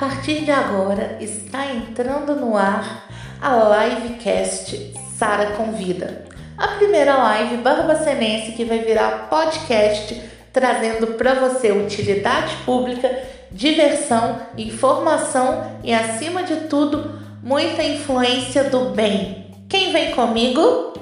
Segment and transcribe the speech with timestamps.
[0.00, 3.06] partir de agora está entrando no ar
[3.38, 6.24] a livecast Sara Convida.
[6.56, 10.22] A primeira live barbacenense que vai virar podcast
[10.54, 13.14] trazendo para você utilidade pública,
[13.52, 19.48] diversão, informação e acima de tudo, muita influência do bem.
[19.68, 20.94] Quem vem comigo?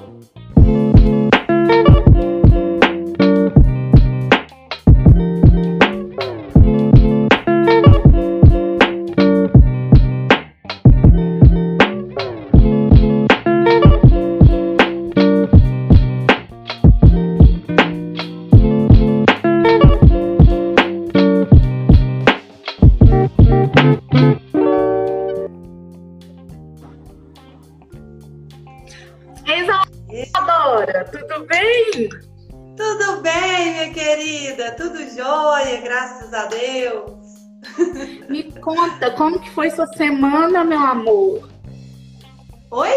[39.58, 41.48] Foi sua semana, meu amor?
[42.70, 42.92] Oi?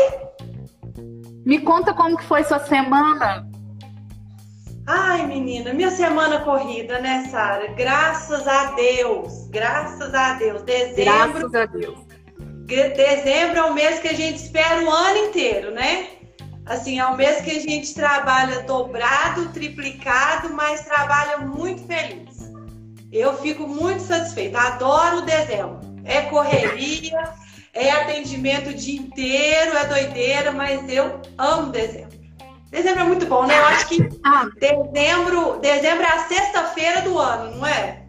[1.44, 3.50] Me conta como que foi sua semana.
[4.86, 7.66] Ai, menina, minha semana corrida, né, Sara?
[7.70, 10.62] Graças a Deus, graças a Deus.
[10.62, 11.50] Dezembro.
[11.50, 12.00] Graças a Deus.
[12.68, 16.10] Dezembro é o mês que a gente espera o ano inteiro, né?
[16.68, 22.52] Assim, é um mês que a gente trabalha dobrado, triplicado, mas trabalha muito feliz.
[23.12, 25.91] Eu fico muito satisfeita, adoro dezembro.
[26.04, 27.34] É correria,
[27.74, 32.20] é atendimento o dia inteiro, é doideira, mas eu amo dezembro.
[32.70, 33.58] Dezembro é muito bom, né?
[33.58, 33.98] Eu acho que
[34.60, 38.04] dezembro, dezembro é a sexta-feira do ano, não é?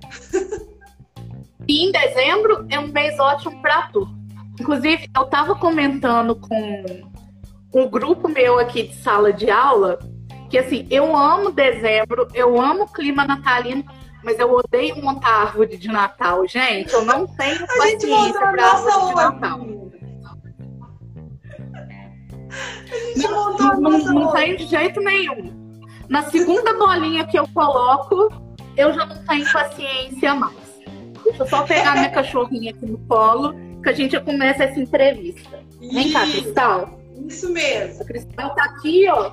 [1.68, 4.08] em dezembro é um mês ótimo para tu.
[4.60, 7.10] Inclusive, eu tava comentando com
[7.74, 9.98] um grupo meu aqui de sala de aula
[10.52, 13.82] que assim, eu amo dezembro, eu amo o clima natalino,
[14.22, 16.92] mas eu odeio montar árvore de Natal, gente.
[16.92, 19.14] Eu não tenho A paciência para árvore de.
[19.14, 19.58] Natal.
[23.16, 24.32] Não, não onda.
[24.32, 25.78] tem de jeito nenhum.
[26.08, 28.28] Na segunda bolinha que eu coloco,
[28.76, 30.56] eu já não tenho paciência mais.
[31.24, 34.78] Deixa eu só pegar minha cachorrinha aqui no colo, que a gente já começa essa
[34.78, 35.58] entrevista.
[35.80, 37.00] Vem cá, Cristal.
[37.26, 38.02] Isso mesmo.
[38.02, 39.32] A Cristal tá aqui, ó.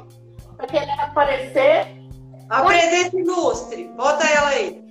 [0.58, 1.88] Tá querendo aparecer,
[2.50, 3.90] A presença ilustre.
[3.96, 4.89] Bota ela aí.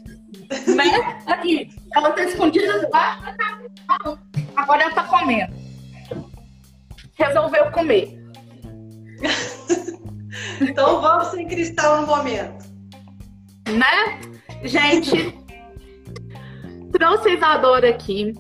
[0.74, 1.22] Né?
[1.26, 1.70] Aqui.
[1.94, 4.22] Ela tá escondida debaixo da cama.
[4.56, 5.54] Agora ela tá comendo.
[7.14, 8.18] Resolveu comer.
[10.60, 12.64] Então vamos sem cristal no momento.
[13.68, 14.20] né?
[14.62, 15.34] Gente,
[16.92, 18.34] trouxe a Isadora aqui.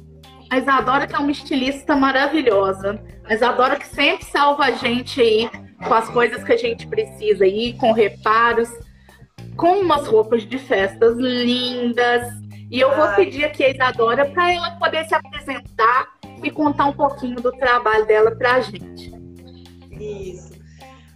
[0.50, 3.02] A Isadora que é uma estilista maravilhosa.
[3.24, 5.50] A Isadora que sempre salva a gente aí
[5.86, 8.68] com as coisas que a gente precisa aí, com reparos,
[9.58, 12.32] com umas roupas de festas lindas.
[12.70, 16.06] E eu vou pedir aqui a Isadora para ela poder se apresentar
[16.42, 19.12] e contar um pouquinho do trabalho dela pra gente.
[19.90, 20.52] Isso.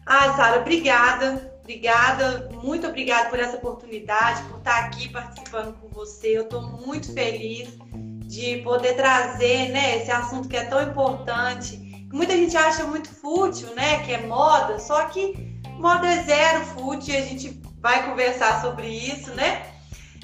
[0.05, 1.53] Ah, Sara, obrigada.
[1.63, 6.37] Obrigada, muito obrigada por essa oportunidade, por estar aqui participando com você.
[6.37, 7.79] Eu estou muito feliz
[8.27, 12.09] de poder trazer né, esse assunto que é tão importante.
[12.13, 14.03] Muita gente acha muito fútil, né?
[14.03, 18.87] Que é moda, só que moda é zero fútil e a gente vai conversar sobre
[18.87, 19.67] isso, né?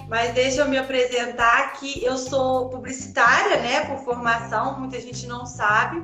[0.09, 5.45] Mas deixa eu me apresentar que eu sou publicitária, né, por formação, muita gente não
[5.45, 6.03] sabe,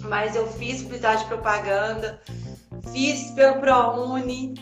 [0.00, 2.20] mas eu fiz publicidade de propaganda,
[2.92, 4.54] fiz pelo ProUni,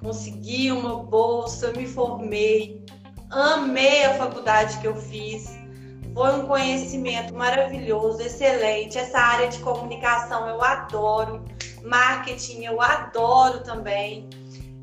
[0.00, 2.84] consegui uma bolsa, me formei,
[3.30, 5.48] amei a faculdade que eu fiz.
[6.14, 8.96] Foi um conhecimento maravilhoso, excelente.
[8.96, 11.44] Essa área de comunicação eu adoro,
[11.82, 14.28] marketing eu adoro também.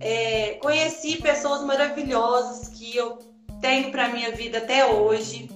[0.01, 3.19] É, conheci pessoas maravilhosas que eu
[3.61, 5.49] tenho para minha vida até hoje.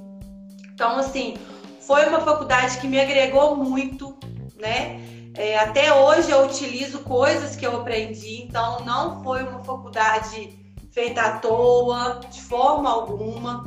[0.74, 1.36] Então, assim,
[1.82, 4.16] foi uma faculdade que me agregou muito,
[4.58, 5.02] né?
[5.34, 10.58] É, até hoje eu utilizo coisas que eu aprendi, então não foi uma faculdade
[10.92, 13.66] feita à toa, de forma alguma.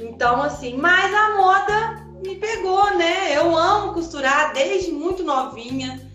[0.00, 3.36] Então, assim, mas a moda me pegou, né?
[3.36, 6.10] Eu amo costurar desde muito novinha.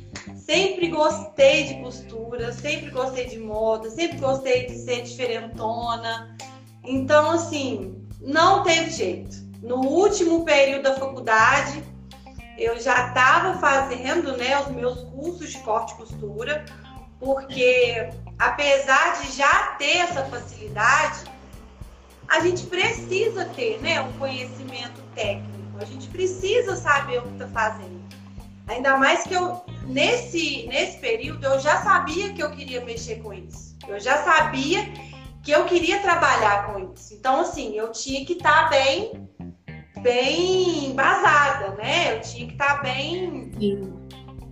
[0.48, 6.38] Sempre gostei de costura, sempre gostei de moda, sempre gostei de ser diferentona.
[6.86, 9.36] Então, assim, não teve jeito.
[9.62, 11.84] No último período da faculdade,
[12.58, 16.64] eu já estava fazendo né, os meus cursos de corte e costura,
[17.20, 18.10] porque
[18.40, 21.26] apesar de já ter essa facilidade,
[22.26, 27.48] a gente precisa ter né, um conhecimento técnico, a gente precisa saber o que está
[27.50, 28.08] fazendo.
[28.68, 33.34] Ainda mais que eu, nesse, nesse período, eu já sabia que eu queria mexer com
[33.34, 33.78] isso.
[33.88, 34.86] Eu já sabia
[35.44, 37.14] que eu queria trabalhar com isso.
[37.14, 39.28] Então, assim, eu tinha que estar bem
[40.02, 42.16] bem embasada, né?
[42.16, 43.94] Eu tinha que estar bem Sim.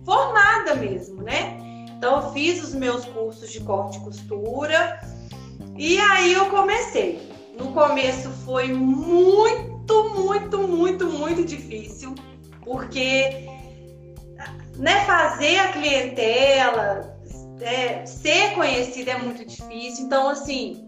[0.04, 1.56] formada mesmo, né?
[1.96, 5.00] Então eu fiz os meus cursos de corte e costura
[5.76, 7.26] e aí eu comecei.
[7.58, 12.14] No começo foi muito, muito, muito, muito difícil,
[12.62, 13.48] porque
[14.78, 17.18] né, fazer a clientela,
[17.60, 20.06] é, ser conhecida é muito difícil.
[20.06, 20.84] Então, assim,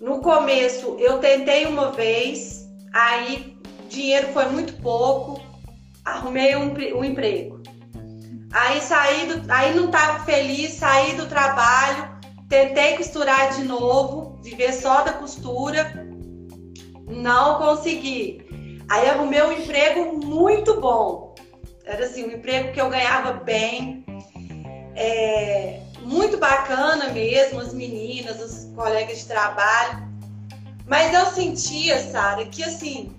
[0.00, 3.56] no começo eu tentei uma vez, aí
[3.88, 5.40] dinheiro foi muito pouco,
[6.04, 7.60] arrumei um, um emprego.
[8.52, 12.18] Aí saí do, aí não estava feliz, saí do trabalho,
[12.48, 16.08] tentei costurar de novo, viver só da costura,
[17.08, 18.44] não consegui.
[18.88, 21.34] Aí arrumei um emprego muito bom.
[21.90, 24.04] Era assim, um emprego que eu ganhava bem,
[24.94, 30.08] é, muito bacana mesmo, as meninas, os colegas de trabalho.
[30.86, 33.12] Mas eu sentia, Sara, que assim,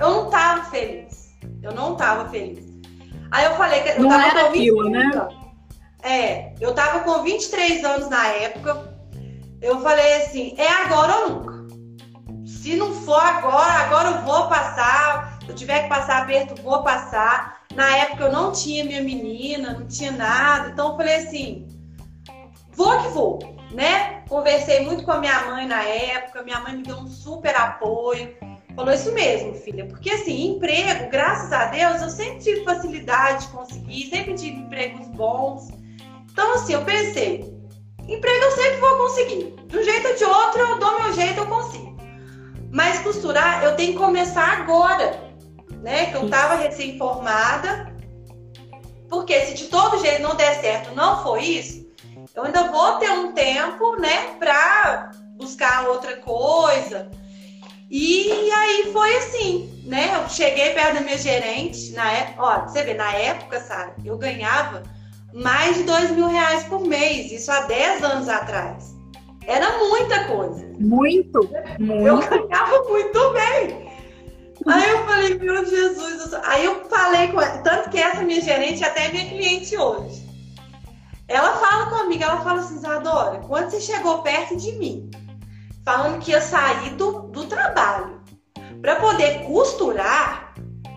[0.00, 1.38] eu não tava feliz.
[1.62, 2.64] Eu não tava feliz.
[3.30, 5.28] Aí eu falei que eu não tava era com aquilo, né?
[6.02, 8.98] É, eu tava com 23 anos na época.
[9.62, 11.68] Eu falei assim, é agora ou nunca.
[12.44, 15.37] Se não for agora, agora eu vou passar.
[15.48, 17.62] Se eu tiver que passar aperto, vou passar.
[17.74, 20.68] Na época eu não tinha minha menina, não tinha nada.
[20.68, 21.66] Então eu falei assim,
[22.70, 23.38] vou que vou,
[23.70, 24.20] né?
[24.28, 26.42] Conversei muito com a minha mãe na época.
[26.42, 28.36] Minha mãe me deu um super apoio.
[28.76, 29.86] Falou isso mesmo, filha.
[29.86, 35.08] Porque assim, emprego, graças a Deus, eu sempre tive facilidade de conseguir, sempre tive empregos
[35.08, 35.68] bons.
[36.30, 37.58] Então, assim, eu pensei,
[38.06, 39.54] emprego eu sempre vou conseguir.
[39.66, 41.96] De um jeito ou de outro, eu dou meu jeito, eu consigo.
[42.70, 45.27] Mas costurar, eu tenho que começar agora,
[45.82, 46.06] né?
[46.06, 47.92] Que eu tava recém-formada.
[49.08, 51.86] Porque se de todo jeito não der certo, não for isso,
[52.34, 57.10] eu ainda vou ter um tempo, né, pra buscar outra coisa.
[57.90, 60.10] E aí foi assim, né?
[60.22, 64.18] Eu cheguei perto da minha gerente, na época, ó, você vê, na época, sabe, eu
[64.18, 64.82] ganhava
[65.32, 68.94] mais de dois mil reais por mês, isso há 10 anos atrás.
[69.46, 70.66] Era muita coisa.
[70.78, 71.48] Muito,
[71.80, 72.28] Eu muito.
[72.28, 73.88] ganhava muito bem.
[74.66, 78.84] Aí eu falei, meu Jesus, aí eu falei com ela, tanto que essa minha gerente
[78.84, 80.26] até é minha cliente hoje.
[81.26, 85.10] Ela fala comigo, ela fala assim, Isadora, quando você chegou perto de mim,
[85.84, 88.22] falando que ia sair do, do trabalho
[88.80, 90.54] para poder costurar,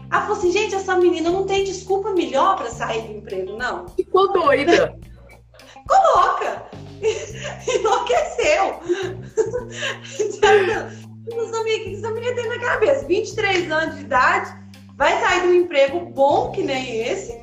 [0.09, 3.87] ela falou assim, gente, essa menina não tem desculpa melhor para sair do emprego, não.
[3.89, 4.97] Ficou doida.
[5.87, 6.65] Coloca!
[7.67, 8.79] Enlouqueceu!
[11.29, 13.05] Não sabia o que essa menina tem na cabeça.
[13.05, 14.53] 23 anos de idade,
[14.95, 17.39] vai sair de um emprego bom que nem esse,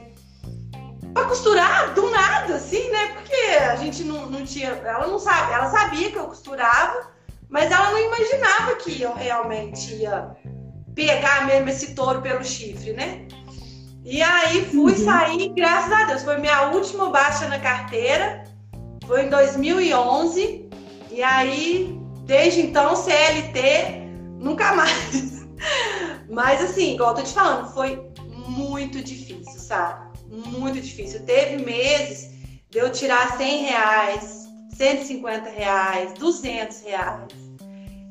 [1.15, 3.09] pra costurar do nada, assim, né?
[3.15, 4.69] Porque a gente não, não tinha.
[4.71, 7.11] Ela não sabe, ela sabia que eu costurava,
[7.49, 10.37] mas ela não imaginava que eu realmente ia
[10.95, 13.27] pegar mesmo esse touro pelo chifre, né?
[14.05, 15.05] E aí fui Uhum.
[15.05, 18.45] sair, graças a Deus, foi minha última baixa na carteira,
[19.07, 20.69] foi em 2011,
[21.11, 21.98] e aí
[22.29, 24.07] desde então CLT
[24.39, 25.49] nunca mais.
[26.31, 28.07] Mas assim, igual eu tô te falando, foi
[28.47, 30.07] muito difícil, sabe?
[30.31, 31.25] Muito difícil.
[31.25, 32.31] Teve meses
[32.71, 34.47] de eu tirar 100 reais,
[34.77, 37.33] 150 reais, 200 reais.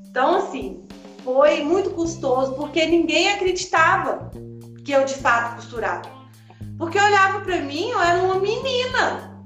[0.09, 0.83] Então, assim,
[1.23, 4.31] foi muito custoso porque ninguém acreditava
[4.83, 6.09] que eu de fato costurava.
[6.79, 9.45] Porque olhava pra mim, eu era uma menina,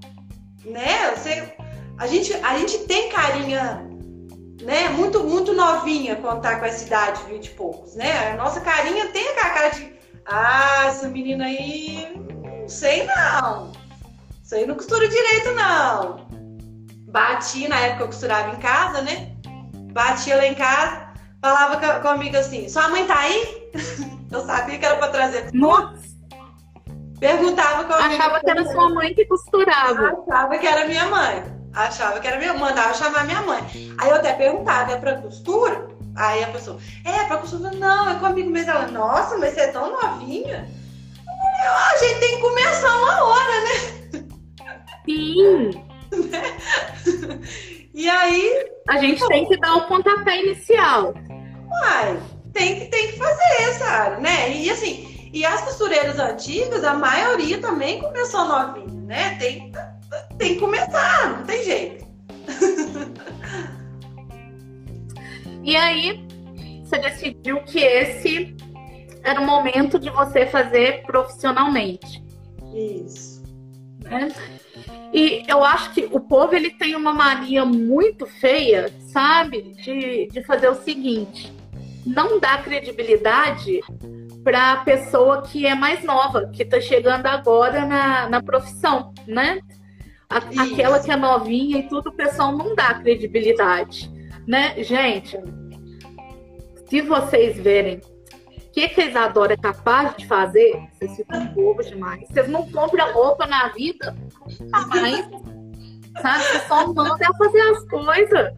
[0.63, 1.11] né?
[1.11, 1.53] Você,
[1.97, 3.90] a, gente, a gente tem carinha,
[4.63, 4.89] né?
[4.89, 8.31] Muito, muito novinha quando tá com essa idade, 20 e poucos, né?
[8.31, 9.93] A nossa carinha tem aquela cara de,
[10.25, 12.13] ah, essa menina aí,
[12.61, 13.71] não sei não.
[14.43, 16.27] Isso aí não costura direito, não.
[17.09, 19.31] Bati, na época eu costurava em casa, né?
[19.93, 21.07] Batia lá em casa,
[21.41, 23.69] falava co- comigo assim, sua mãe tá aí?
[24.31, 25.49] Eu sabia que era pra trazer.
[25.53, 25.99] Nossa,
[27.19, 27.93] Perguntava comigo.
[28.15, 30.23] achava que era sua mãe que costurava.
[30.25, 31.43] Achava que era minha mãe.
[31.73, 32.53] Achava que era minha.
[32.53, 33.61] Mandava chamar minha mãe.
[33.97, 35.87] Aí eu até perguntava, é pra costura?
[36.15, 37.71] Aí a pessoa, é pra costura?
[37.71, 38.71] Não, é comigo mesmo.
[38.71, 40.67] Ela, nossa, mas você é tão novinha.
[41.63, 44.25] Eu, "Ah, a gente tem que começar uma hora, né?
[45.05, 45.83] Sim,
[47.93, 51.13] E aí, a gente tem que dar o pontapé inicial.
[51.69, 52.19] uai,
[52.53, 54.21] tem que, tem que fazer, sabe?
[54.21, 54.51] Né?
[54.57, 59.35] E assim, e as costureiras antigas, a maioria também começou novinha, né?
[59.39, 59.71] Tem,
[60.37, 62.05] tem que começar, não tem jeito.
[65.63, 66.25] E aí,
[66.83, 68.55] você decidiu que esse
[69.23, 72.23] era o momento de você fazer profissionalmente,
[72.73, 73.43] Isso.
[73.99, 74.29] né?
[75.13, 79.73] E eu acho que o povo ele tem uma mania muito feia, sabe?
[79.73, 81.53] De, de fazer o seguinte:
[82.05, 83.81] não dá credibilidade
[84.43, 89.59] para a pessoa que é mais nova, que está chegando agora na, na profissão, né?
[90.31, 94.09] A, aquela que é novinha e tudo, o pessoal não dá credibilidade,
[94.47, 94.81] né?
[94.83, 95.37] Gente,
[96.89, 101.87] se vocês verem o que, que a Isadora é capaz de fazer, vocês ficam bobos
[101.87, 102.25] demais.
[102.29, 104.15] Vocês não compram roupa na vida,
[104.69, 105.29] mas
[106.21, 106.43] sabe?
[106.43, 108.53] Você só manda ela fazer as coisas.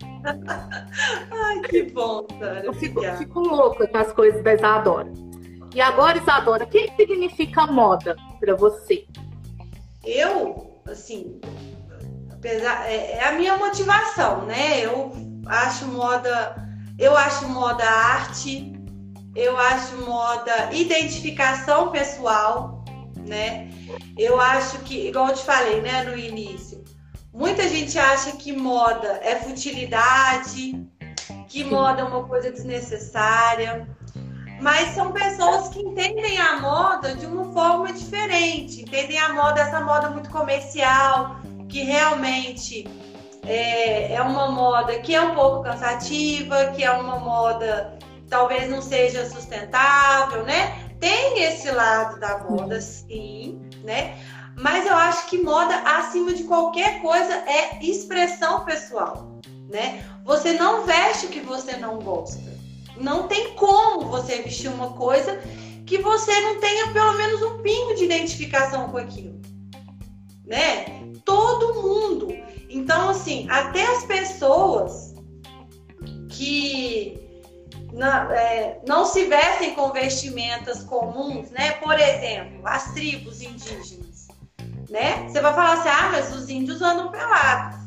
[1.31, 2.65] Ai, que bom, Sara.
[2.65, 5.11] Eu fico, fico, louca com as coisas da Isadora.
[5.73, 9.05] E agora, Isadora, o que significa moda para você?
[10.03, 11.39] Eu, assim,
[12.31, 14.81] apesar, é, é, a minha motivação, né?
[14.81, 15.11] Eu
[15.45, 16.55] acho moda,
[16.99, 18.73] eu acho moda arte,
[19.35, 22.83] eu acho moda identificação pessoal,
[23.17, 23.69] né?
[24.17, 26.83] Eu acho que, igual eu te falei, né, no início,
[27.33, 30.85] muita gente acha que moda é futilidade,
[31.47, 33.87] que moda é uma coisa desnecessária,
[34.63, 39.81] mas são pessoas que entendem a moda de uma forma diferente, entendem a moda, essa
[39.81, 41.35] moda muito comercial,
[41.67, 42.87] que realmente
[43.45, 48.81] é, é uma moda que é um pouco cansativa, que é uma moda talvez não
[48.81, 50.89] seja sustentável, né?
[50.97, 54.17] Tem esse lado da moda, sim, né?
[54.55, 60.05] Mas eu acho que moda, acima de qualquer coisa, é expressão pessoal, né?
[60.23, 62.52] Você não veste o que você não gosta.
[62.97, 65.41] Não tem como você vestir uma coisa
[65.85, 69.41] que você não tenha pelo menos um pingo de identificação com aquilo,
[70.45, 70.85] né?
[71.25, 72.27] Todo mundo.
[72.69, 75.13] Então, assim, até as pessoas
[76.29, 77.19] que
[77.93, 81.73] não, é, não se vestem com vestimentas comuns, né?
[81.73, 84.27] Por exemplo, as tribos indígenas,
[84.89, 85.27] né?
[85.27, 87.79] Você vai falar assim, ah, mas os índios andam pelados.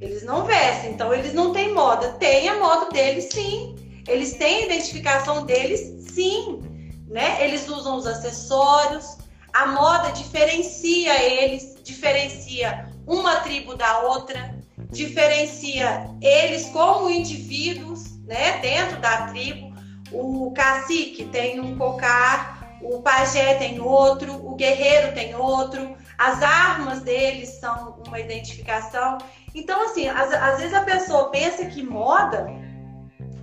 [0.00, 2.12] Eles não vestem, então eles não têm moda.
[2.12, 3.76] Tem a moda deles, sim.
[4.10, 6.60] Eles têm a identificação deles, sim.
[7.06, 7.44] Né?
[7.44, 9.18] Eles usam os acessórios.
[9.52, 14.54] A moda diferencia eles, diferencia uma tribo da outra,
[14.90, 19.70] diferencia eles como indivíduos né, dentro da tribo.
[20.12, 27.00] O cacique tem um cocar, o pajé tem outro, o guerreiro tem outro, as armas
[27.00, 29.18] deles são uma identificação.
[29.54, 32.48] Então, assim, às, às vezes a pessoa pensa que moda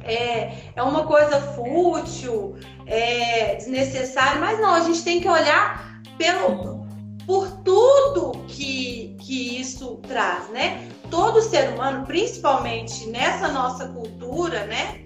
[0.08, 6.86] é, é uma coisa fútil, é desnecessária, mas não, a gente tem que olhar pelo,
[7.26, 10.90] por tudo que, que isso traz, né?
[11.10, 15.04] todo ser humano, principalmente nessa nossa cultura, né?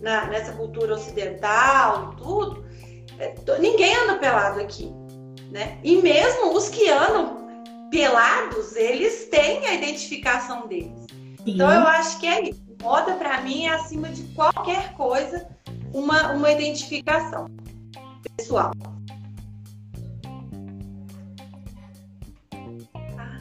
[0.00, 2.64] Na, nessa cultura ocidental e tudo,
[3.18, 4.92] é, ninguém anda pelado aqui,
[5.50, 5.78] né?
[5.82, 7.48] E mesmo os que andam
[7.90, 11.06] pelados, eles têm a identificação deles.
[11.46, 12.63] Então eu acho que é isso.
[12.82, 15.48] Moda para mim é acima de qualquer coisa
[15.92, 17.46] uma, uma identificação
[18.36, 18.72] pessoal.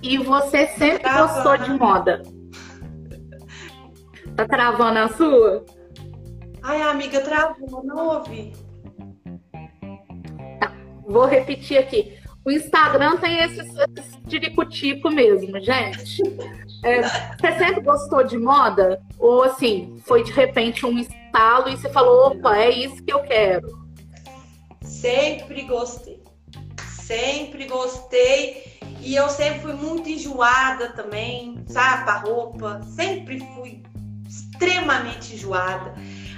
[0.02, 1.34] E você sempre Travando.
[1.34, 2.24] gostou de moda?
[4.36, 5.63] Tá travando a sua?
[6.63, 8.52] Ai, amiga, travou, não ouvi.
[10.60, 10.72] Tá,
[11.06, 12.18] vou repetir aqui.
[12.46, 16.22] O Instagram tem esse, esse tiricutico mesmo, gente.
[16.84, 19.02] É, você sempre gostou de moda?
[19.18, 23.22] Ou assim, foi de repente um estalo e você falou, opa, é isso que eu
[23.24, 23.68] quero?
[24.82, 26.22] Sempre gostei.
[26.86, 28.64] Sempre gostei.
[29.00, 32.10] E eu sempre fui muito enjoada também, sabe?
[32.10, 32.82] A roupa.
[32.84, 33.82] Sempre fui
[34.28, 35.94] extremamente enjoada.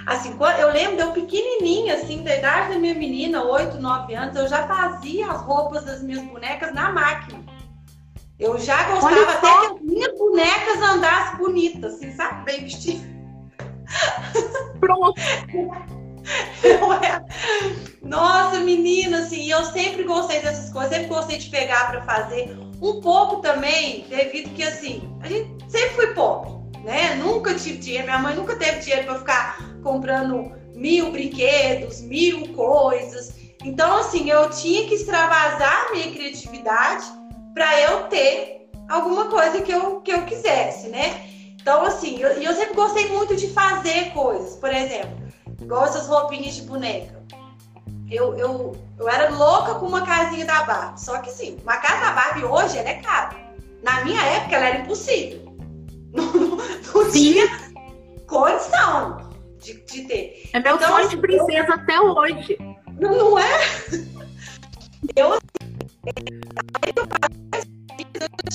[0.06, 4.46] Assim, eu lembro eu pequenininha, assim, da idade da minha menina, 8, 9 anos, eu
[4.46, 7.40] já fazia as roupas das minhas bonecas na máquina.
[8.38, 12.44] Eu já gostava até que as minhas bonecas andassem bonitas, assim, sabe?
[12.44, 13.04] Bem vestidas.
[14.78, 15.20] Pronto.
[18.02, 22.56] Nossa, menina, assim, eu sempre gostei dessas coisas, sempre gostei de pegar para fazer.
[22.80, 26.52] Um pouco também, devido que, assim, a gente sempre foi pobre,
[26.84, 27.16] né?
[27.16, 33.32] Nunca tive dinheiro, minha mãe nunca teve dinheiro para ficar comprando mil brinquedos, mil coisas.
[33.64, 37.06] Então, assim, eu tinha que extravasar a minha criatividade
[37.54, 41.24] para eu ter alguma coisa que eu, que eu quisesse, né?
[41.52, 44.56] Então, assim, eu, eu sempre gostei muito de fazer coisas.
[44.56, 45.16] Por exemplo,
[45.62, 47.24] igual essas roupinhas de boneca.
[48.10, 51.00] Eu, eu, eu era louca com uma casinha da Barbie.
[51.00, 53.36] Só que sim, uma casa da Barbie hoje ela é cara.
[53.82, 55.46] Na minha época ela era impossível.
[56.16, 57.46] Não, não, não tinha
[58.26, 59.25] condição
[59.66, 60.50] de, de, ter.
[60.52, 61.74] É meu então, sonho de assim, princesa eu...
[61.74, 62.58] até hoje.
[62.98, 63.60] Não, não é?
[65.14, 65.34] Eu,
[66.94, 67.08] eu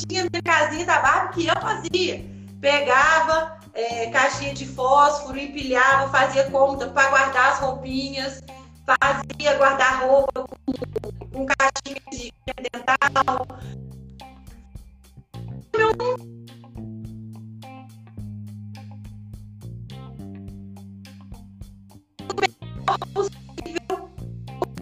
[0.07, 2.25] tinha minha casinha da Barbie que eu fazia.
[2.59, 8.43] Pegava, é, caixinha de fósforo, empilhava, fazia cômoda para guardar as roupinhas,
[8.85, 12.31] fazia guardar-roupa com, com caixinha de
[12.71, 13.47] dental.
[15.75, 16.40] Meu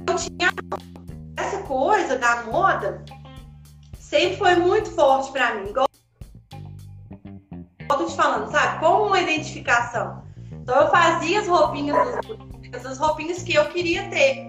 [0.08, 0.51] eu tinha
[1.38, 3.04] essa coisa da moda
[4.10, 5.70] sempre foi muito forte para mim.
[5.70, 5.88] Igual
[7.89, 8.80] eu tô te falando, sabe?
[8.80, 10.24] Como uma identificação.
[10.51, 11.98] Então eu fazia as roupinhas
[12.86, 14.48] as roupinhas que eu queria ter.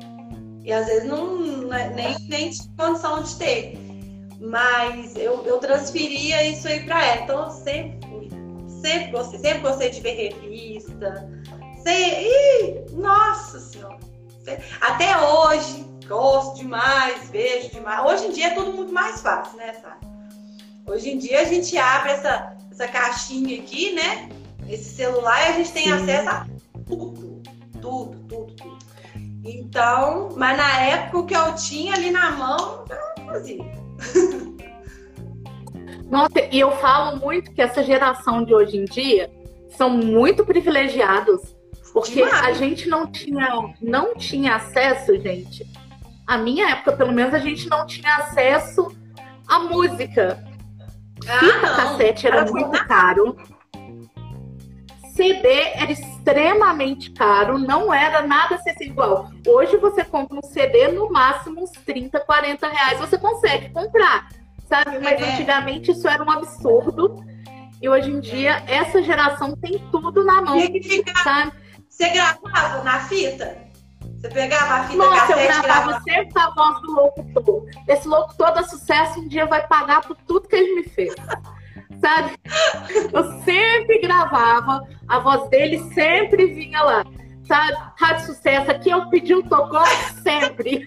[0.63, 1.39] E às vezes não,
[1.69, 3.79] né, nem, nem tinha condição de ter.
[4.41, 7.23] Mas eu, eu transferia isso aí para ela.
[7.23, 8.29] Então eu sempre fui,
[8.81, 11.40] sempre gostei, sempre gostei de ver revista.
[11.83, 13.99] Sei, ih, nossa senhora.
[14.81, 18.05] Até hoje, gosto demais, vejo demais.
[18.05, 19.99] Hoje em dia é tudo muito mais fácil, né, Sara?
[20.87, 24.29] Hoje em dia a gente abre essa, essa caixinha aqui, né?
[24.69, 25.93] Esse celular e a gente tem Sim.
[25.93, 26.47] acesso a
[26.87, 27.43] tudo,
[27.81, 28.79] tudo, tudo, tudo.
[29.45, 33.65] Então, mas na época o que eu tinha ali na mão, eu fazia.
[36.11, 39.31] Nossa, e eu falo muito que essa geração de hoje em dia
[39.71, 41.55] são muito privilegiados
[41.93, 42.47] porque Demais.
[42.47, 45.67] a gente não tinha, não tinha acesso, gente.
[46.27, 48.95] A minha época, pelo menos, a gente não tinha acesso
[49.49, 50.45] à música.
[51.29, 51.77] Ah, Fita não.
[51.77, 53.37] cassete era, era muito caro.
[55.15, 59.31] CD era extremamente caro, não era nada acessível igual.
[59.47, 64.29] Hoje você compra um CD no máximo uns 30, 40 reais, você consegue comprar,
[64.67, 64.99] sabe?
[65.01, 65.33] Mas é.
[65.33, 67.23] antigamente isso era um absurdo.
[67.83, 70.59] E hoje em dia, essa geração tem tudo na mão.
[70.59, 71.53] Que ficar, sabe?
[72.01, 73.59] Você gravava na fita?
[74.17, 77.67] Você pegava a fita Nossa, cassete, eu gravava, gravava sempre a voz do locutor.
[77.87, 81.15] Esse locutor da sucesso um dia vai pagar por tudo que ele me fez.
[82.01, 82.39] Sabe?
[83.13, 87.05] Eu sempre gravava, a voz dele sempre vinha lá.
[87.47, 87.77] Sabe?
[87.99, 89.85] Rádio Sucesso, aqui eu pedi um tocó
[90.23, 90.87] sempre.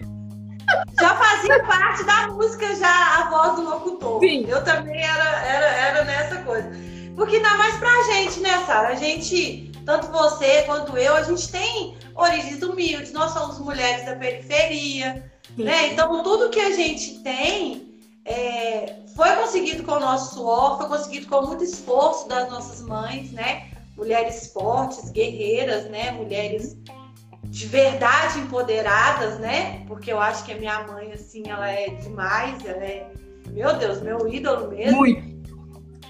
[0.98, 4.18] Já fazia parte da música já a voz do locutor.
[4.18, 4.46] Sim.
[4.48, 6.68] Eu também era, era, era nessa coisa.
[7.14, 8.88] Porque ainda mais pra gente, né, Sara?
[8.88, 14.16] A gente tanto você quanto eu, a gente tem origens humildes, nós somos mulheres da
[14.16, 15.64] periferia, Sim.
[15.64, 15.92] né?
[15.92, 17.94] Então tudo que a gente tem
[18.24, 23.30] é, foi conseguido com o nosso suor, foi conseguido com muito esforço das nossas mães,
[23.32, 23.70] né?
[23.96, 26.10] Mulheres fortes, guerreiras, né?
[26.12, 26.76] Mulheres
[27.44, 29.84] de verdade empoderadas, né?
[29.86, 33.12] Porque eu acho que a minha mãe, assim, ela é demais, ela é,
[33.50, 34.96] meu Deus, meu ídolo mesmo.
[34.98, 35.33] Muito.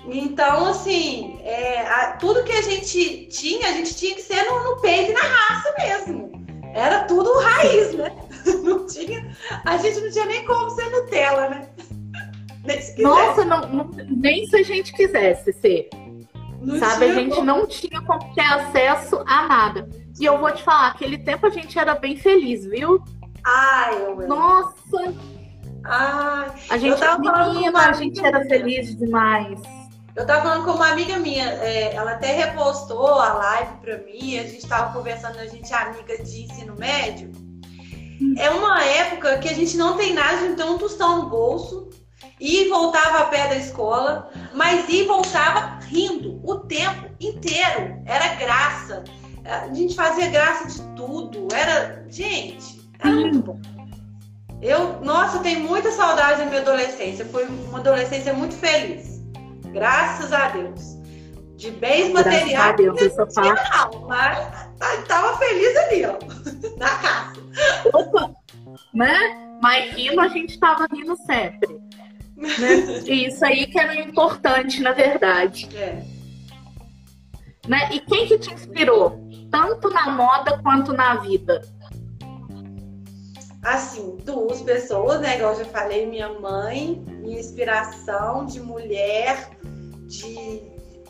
[0.07, 4.63] Então, assim, é, a, tudo que a gente tinha, a gente tinha que ser no,
[4.65, 6.33] no, peito e na raça mesmo.
[6.75, 8.13] Era tudo raiz, né?
[8.63, 11.69] Não tinha, a gente não tinha nem como ser Nutella, né?
[12.65, 15.91] Nem se Nossa, não, não, nem se a gente quisesse ser.
[16.63, 17.47] Não Sabe, a gente como.
[17.47, 19.87] não tinha como ter acesso a nada.
[20.19, 23.05] E eu vou te falar, aquele tempo a gente era bem feliz, viu?
[23.45, 25.15] Ai, eu Nossa!
[25.85, 27.01] Ai, a gente,
[27.53, 29.61] menina, a gente era feliz demais.
[30.17, 34.39] Eu tava falando com uma amiga minha, é, ela até repostou a live pra mim,
[34.39, 37.33] a gente tava conversando, a gente é amiga de ensino médio.
[38.39, 41.91] É uma época que a gente não tem nada, tem um tostão no bolso,
[42.41, 48.03] e voltava a pé da escola, mas e voltava rindo o tempo inteiro.
[48.07, 49.05] Era graça.
[49.45, 51.49] A gente fazia graça de tudo.
[51.55, 52.05] Era.
[52.09, 53.61] Gente, era muito bom.
[54.61, 57.25] Eu, nossa, eu tenho muita saudade da minha adolescência.
[57.27, 59.14] Foi uma adolescência muito feliz.
[59.75, 60.95] Graças a Deus.
[61.57, 62.77] De bens materiais.
[62.77, 64.69] Deus, eu só não, mas
[65.01, 66.19] estava feliz ali, ó,
[66.79, 67.41] na casa.
[67.93, 68.35] Opa,
[68.93, 69.59] né?
[69.61, 71.81] Mas rindo, a gente estava rindo sempre.
[72.37, 72.99] Né?
[73.07, 75.69] Isso aí que era importante, na verdade.
[75.77, 76.03] É.
[77.67, 77.89] Né?
[77.93, 79.19] E quem que te inspirou?
[79.51, 81.63] Tanto na moda quanto na vida?
[83.63, 85.37] Assim, duas pessoas, né?
[85.37, 89.49] Igual eu já falei, minha mãe, minha inspiração de mulher,
[90.19, 90.63] de,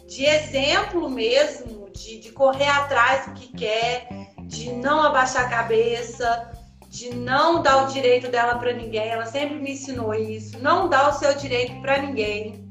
[0.09, 4.09] de exemplo mesmo, de, de correr atrás do que quer,
[4.43, 6.53] de não abaixar a cabeça,
[6.89, 9.09] de não dar o direito dela para ninguém.
[9.09, 10.59] Ela sempre me ensinou isso.
[10.61, 12.69] Não dá o seu direito para ninguém.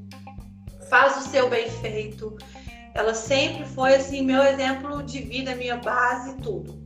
[0.89, 2.37] Faz o seu bem feito.
[2.93, 6.81] Ela sempre foi assim meu exemplo de vida, minha base, tudo.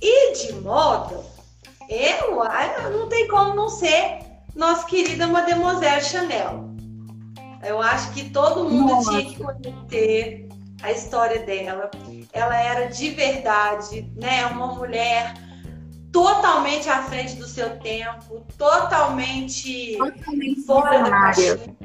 [0.00, 1.24] E de moda,
[1.88, 2.44] eu,
[2.90, 4.18] não tem como não ser
[4.54, 6.71] nossa querida Mademoiselle Chanel.
[7.62, 9.10] Eu acho que todo mundo Nossa.
[9.10, 10.48] tinha que conhecer
[10.82, 11.90] a história dela.
[12.32, 14.46] Ela era de verdade, né?
[14.46, 15.34] Uma mulher
[16.10, 21.76] totalmente à frente do seu tempo, totalmente, totalmente fora da caixinha.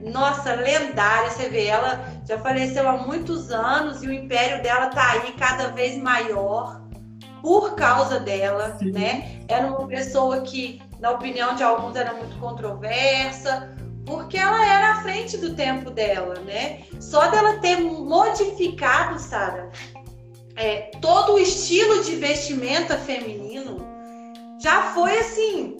[0.00, 1.30] nossa, lendária.
[1.30, 5.68] Você vê, ela já faleceu há muitos anos e o império dela tá aí cada
[5.68, 6.80] vez maior
[7.42, 8.92] por causa dela, Sim.
[8.92, 9.40] né?
[9.48, 15.02] Era uma pessoa que, na opinião de alguns, era muito controversa, porque ela era à
[15.02, 16.84] frente do tempo dela, né?
[17.00, 19.70] Só dela ter modificado, Sara,
[20.56, 23.86] é, todo o estilo de vestimenta feminino
[24.60, 25.76] já foi assim,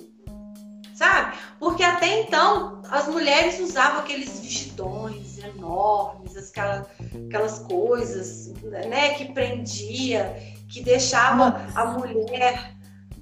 [0.94, 1.37] sabe?
[1.58, 6.87] Porque até então as mulheres usavam aqueles vestidões enormes, aquelas,
[7.26, 8.52] aquelas coisas,
[8.88, 10.37] né, que prendia,
[10.68, 12.74] que deixava a mulher,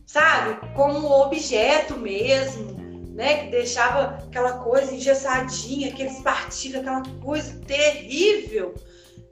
[0.06, 2.79] sabe, como objeto mesmo,
[3.14, 8.74] né, que deixava aquela coisa engessadinha, aqueles partilhos, aquela coisa terrível,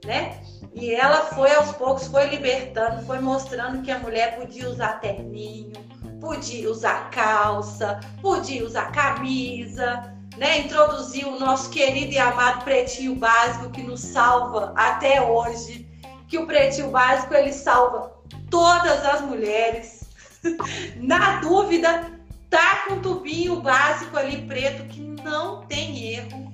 [0.05, 0.41] né?
[0.73, 5.73] E ela foi aos poucos foi libertando, foi mostrando que a mulher podia usar terninho,
[6.19, 10.59] podia usar calça, podia usar camisa, né?
[10.59, 15.87] Introduziu o nosso querido e amado pretinho básico que nos salva até hoje,
[16.27, 18.13] que o pretinho básico ele salva
[18.49, 20.03] todas as mulheres.
[20.95, 22.18] Na dúvida,
[22.49, 26.53] tá com um tubinho básico ali preto que não tem erro.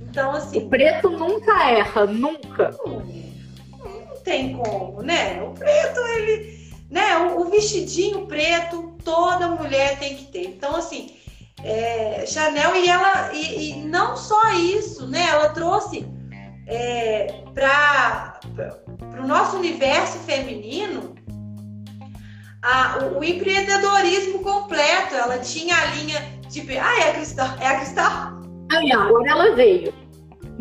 [0.00, 2.74] Então assim, o preto nunca erra, nunca.
[2.86, 3.00] Não,
[4.06, 5.42] não tem como, né?
[5.42, 6.58] O preto ele
[6.90, 7.18] né?
[7.18, 10.44] O, o, vestidinho preto toda mulher tem que ter.
[10.48, 11.14] Então, assim,
[11.62, 15.26] é, Chanel e ela e, e, não só isso, né?
[15.30, 16.06] Ela trouxe
[16.66, 18.40] é, para
[19.22, 21.14] o nosso universo feminino
[22.62, 25.14] a, o, o, empreendedorismo completo.
[25.14, 28.42] Ela tinha a linha de ah, é a Cristal, é a Cristal.
[28.72, 29.94] Aí agora ela veio.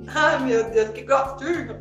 [0.07, 1.79] Ai meu Deus, que gostinho!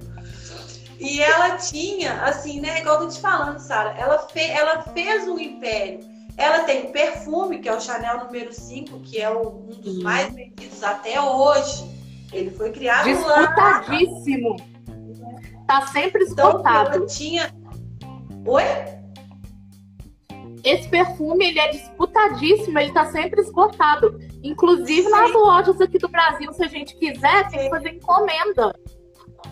[0.99, 2.81] E ela tinha, assim, né?
[2.81, 6.01] Igual eu tô te falando, Sara, ela, fe ela fez um império.
[6.39, 10.35] Ela tem perfume, que é o Chanel número 5, que é o, um dos mais
[10.35, 11.91] vendidos até hoje.
[12.33, 14.57] Ele foi criado Disputadíssimo.
[14.59, 15.57] Lá.
[15.67, 16.89] Tá sempre esgotado.
[16.89, 17.55] Então, ela tinha.
[18.47, 18.63] Oi?
[20.67, 24.19] Esse perfume ele é disputadíssimo, ele tá sempre esgotado.
[24.43, 28.75] Inclusive nas lojas aqui do Brasil, se a gente quiser, tem que fazer encomenda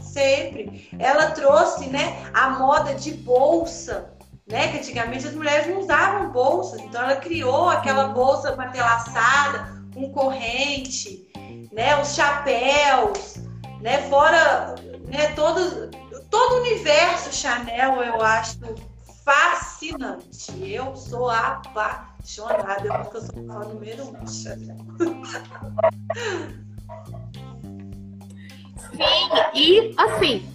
[0.00, 0.88] sempre.
[0.98, 4.14] Ela trouxe, né, a moda de bolsa,
[4.46, 10.12] né, que antigamente as mulheres não usavam bolsas, então ela criou aquela bolsa matelaçada com
[10.12, 11.26] corrente,
[11.72, 13.36] né, os chapéus,
[13.80, 14.74] né, fora,
[15.06, 15.90] né, todo
[16.30, 18.58] todo o universo Chanel, eu acho
[19.24, 20.70] fascinante.
[20.70, 24.26] Eu sou apaixonada, eu acho que eu sou a número um.
[24.26, 24.58] Sim,
[29.54, 30.46] e assim,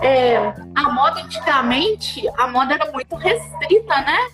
[0.00, 0.36] é,
[0.74, 4.30] a moda antigamente, a moda era muito restrita, né?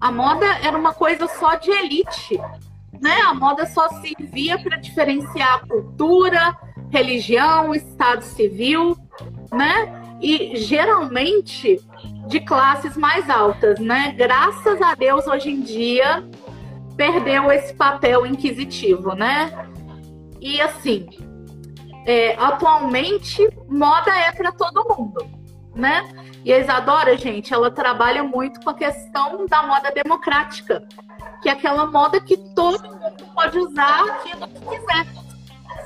[0.00, 2.40] A moda era uma coisa só de elite,
[3.00, 3.20] né?
[3.26, 6.56] A moda só servia para diferenciar cultura,
[6.90, 8.96] religião, estado civil,
[9.52, 10.16] né?
[10.20, 11.78] E geralmente
[12.30, 14.14] de classes mais altas, né?
[14.16, 16.24] Graças a Deus hoje em dia
[16.96, 19.66] perdeu esse papel inquisitivo, né?
[20.40, 21.08] E assim,
[22.06, 25.26] é, atualmente, moda é para todo mundo,
[25.74, 26.08] né?
[26.44, 30.86] E a Isadora, gente, ela trabalha muito com a questão da moda democrática,
[31.42, 35.06] que é aquela moda que todo mundo pode usar aquilo que quiser,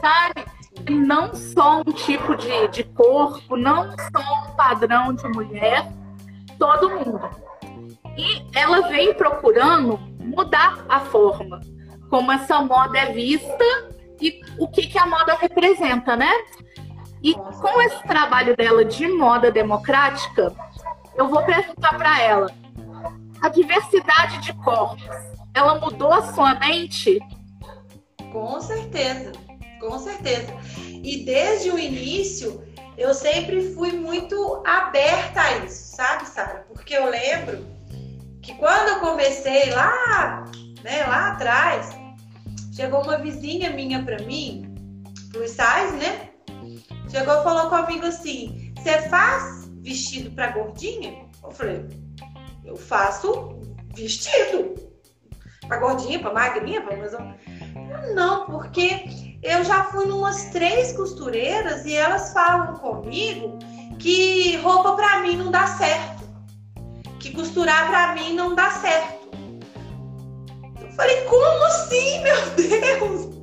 [0.01, 0.45] sabe?
[0.91, 5.89] Não só um tipo de, de corpo, não só um padrão de mulher,
[6.59, 7.21] todo mundo.
[8.17, 11.61] E ela vem procurando mudar a forma
[12.15, 13.65] como essa moda é vista
[14.21, 16.33] e o que, que a moda representa, né?
[17.21, 20.55] E com esse trabalho dela de moda democrática,
[21.17, 22.51] eu vou perguntar para ela:
[23.41, 25.03] a diversidade de corpos,
[25.53, 27.19] ela mudou a sua mente?
[28.33, 29.33] Com certeza,
[29.81, 30.55] com certeza.
[30.87, 32.63] E desde o início,
[32.97, 36.67] eu sempre fui muito aberta a isso, sabe, Sara?
[36.69, 37.67] Porque eu lembro
[38.43, 40.45] que quando eu comecei lá,
[40.83, 42.05] né, lá atrás,
[42.75, 44.75] Chegou uma vizinha minha para mim,
[45.33, 46.31] plus size, né?
[47.09, 51.25] Chegou e falou comigo assim: Você faz vestido para gordinha?
[51.41, 51.87] Eu falei:
[52.65, 53.63] Eu faço
[53.95, 54.75] vestido.
[55.69, 57.13] Para gordinha, para magrinha, para mais
[58.13, 59.05] Não, porque
[59.41, 63.57] eu já fui numas três costureiras e elas falam comigo
[64.05, 66.29] que roupa para mim não dá certo.
[67.19, 69.31] Que costurar para mim não dá certo.
[70.95, 73.35] Falei, como assim, meu Deus?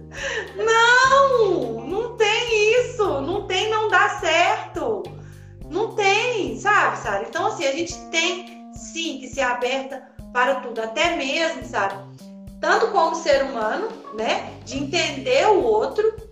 [0.55, 5.01] Não, não tem isso, não tem, não dá certo.
[5.67, 7.25] Não tem, sabe, Sara?
[7.27, 11.95] Então, assim, a gente tem sim que ser aberta para tudo, até mesmo, sabe?
[12.59, 14.53] Tanto como ser humano, né?
[14.63, 16.30] De entender o outro,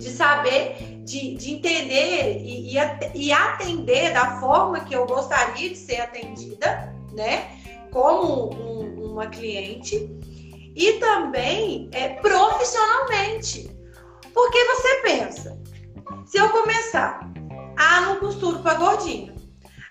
[0.00, 2.74] de saber, de, de entender e,
[3.14, 7.58] e atender da forma que eu gostaria de ser atendida, né?
[7.92, 10.10] Como um, uma cliente
[10.74, 13.70] e também é, profissionalmente.
[14.32, 15.60] Porque você pensa,
[16.24, 17.30] se eu começar,
[17.76, 19.34] ah, não costuro para gordinho,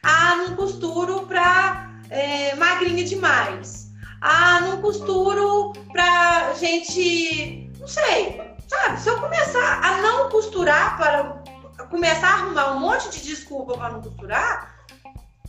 [0.02, 3.91] ah, não costuro para é, magrinha demais,
[4.22, 9.01] ah, não costuro para gente, não sei, sabe?
[9.01, 13.89] Se eu começar a não costurar para começar a arrumar um monte de desculpa para
[13.89, 14.75] não costurar,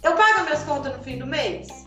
[0.03, 1.87] eu pago minhas contas no fim do mês?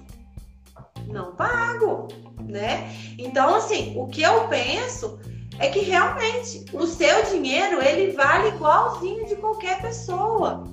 [1.07, 2.07] Não pago,
[2.41, 2.95] né?
[3.17, 5.19] Então, assim, o que eu penso
[5.59, 10.63] é que realmente o seu dinheiro ele vale igualzinho de qualquer pessoa.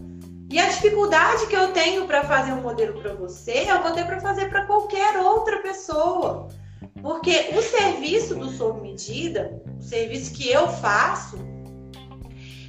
[0.51, 4.05] E a dificuldade que eu tenho para fazer um modelo para você, eu vou ter
[4.05, 6.49] para fazer para qualquer outra pessoa.
[7.03, 11.38] Porque o serviço do sob medida, o serviço que eu faço,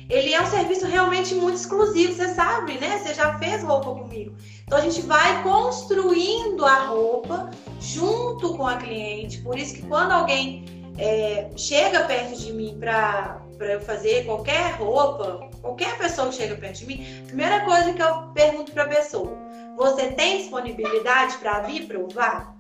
[0.10, 3.00] ele é um serviço realmente muito exclusivo, você sabe, né?
[3.00, 4.36] Você já fez roupa comigo.
[4.64, 9.38] Então a gente vai construindo a roupa junto com a cliente.
[9.38, 10.66] Por isso que quando alguém
[10.98, 16.80] é, chega perto de mim para eu fazer qualquer roupa, qualquer pessoa que chega perto
[16.80, 19.32] de mim, primeira coisa que eu pergunto para a pessoa:
[19.78, 22.51] você tem disponibilidade para vir provar?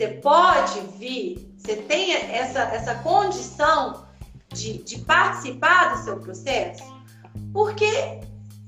[0.00, 1.54] Você pode vir?
[1.58, 4.06] Você tem essa, essa condição
[4.48, 6.82] de, de participar do seu processo?
[7.52, 8.22] Porque é,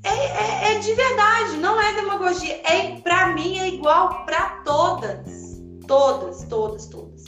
[0.04, 2.60] é, é, de verdade, não é demagogia.
[2.70, 5.58] É, para mim é igual para todas.
[5.86, 7.24] Todas, todas, todas.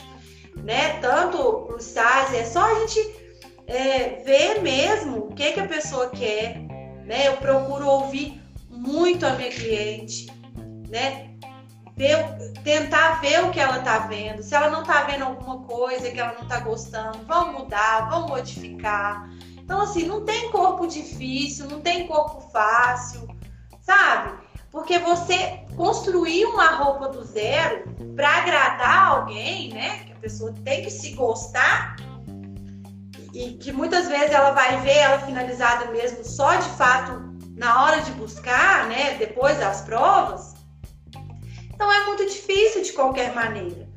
[0.55, 0.99] Né?
[0.99, 1.39] Tanto
[1.73, 3.11] o SAS, é só a gente
[3.65, 6.59] é, ver mesmo o que, que a pessoa quer.
[7.07, 7.27] Né?
[7.27, 8.39] Eu procuro ouvir
[8.69, 10.27] muito a minha cliente,
[10.89, 11.31] né?
[12.63, 14.43] Tentar ver o que ela tá vendo.
[14.43, 18.29] Se ela não tá vendo alguma coisa que ela não tá gostando, vamos mudar, vamos
[18.29, 19.29] modificar.
[19.57, 23.27] Então, assim, não tem corpo difícil, não tem corpo fácil,
[23.81, 24.33] sabe?
[24.71, 27.83] Porque você construir uma roupa do zero
[28.15, 29.99] para agradar alguém, né?
[30.05, 31.95] Que a pessoa tem que se gostar
[33.33, 38.01] e que muitas vezes ela vai ver ela finalizada mesmo só de fato na hora
[38.01, 39.15] de buscar, né?
[39.15, 40.54] Depois das provas.
[41.75, 43.87] Então é muito difícil de qualquer maneira.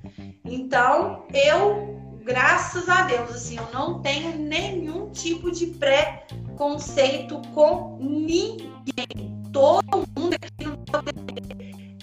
[0.44, 9.38] Então eu, graças a Deus, assim, eu não tenho nenhum tipo de preconceito com ninguém.
[9.52, 10.76] Todo mundo aqui no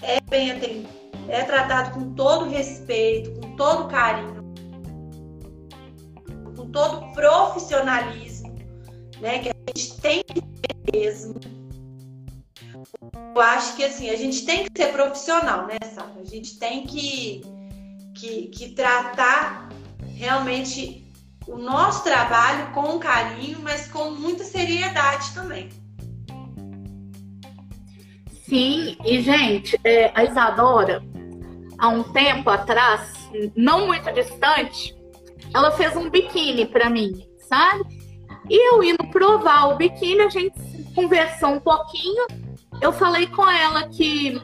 [0.02, 0.88] é bem atendido,
[1.28, 4.42] é tratado com todo respeito, com todo carinho,
[6.56, 8.54] com todo profissionalismo,
[9.20, 9.40] né?
[9.40, 11.34] Que a gente tem que ter mesmo.
[13.40, 16.12] Acho que assim, a gente tem que ser profissional, né, Sara?
[16.20, 17.42] A gente tem que,
[18.14, 19.68] que, que tratar
[20.14, 21.04] realmente
[21.46, 25.68] o nosso trabalho com carinho, mas com muita seriedade também.
[28.48, 31.02] Sim, e gente, é, a Isadora,
[31.78, 33.12] há um tempo atrás,
[33.56, 34.96] não muito distante,
[35.52, 37.84] ela fez um biquíni para mim, sabe?
[38.48, 40.54] E eu indo provar o biquíni, a gente
[40.94, 42.26] conversou um pouquinho.
[42.80, 44.40] Eu falei com ela que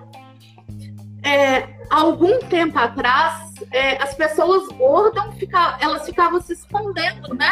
[1.22, 7.50] é, algum tempo atrás é, as pessoas gordas fica, elas ficavam se escondendo, né?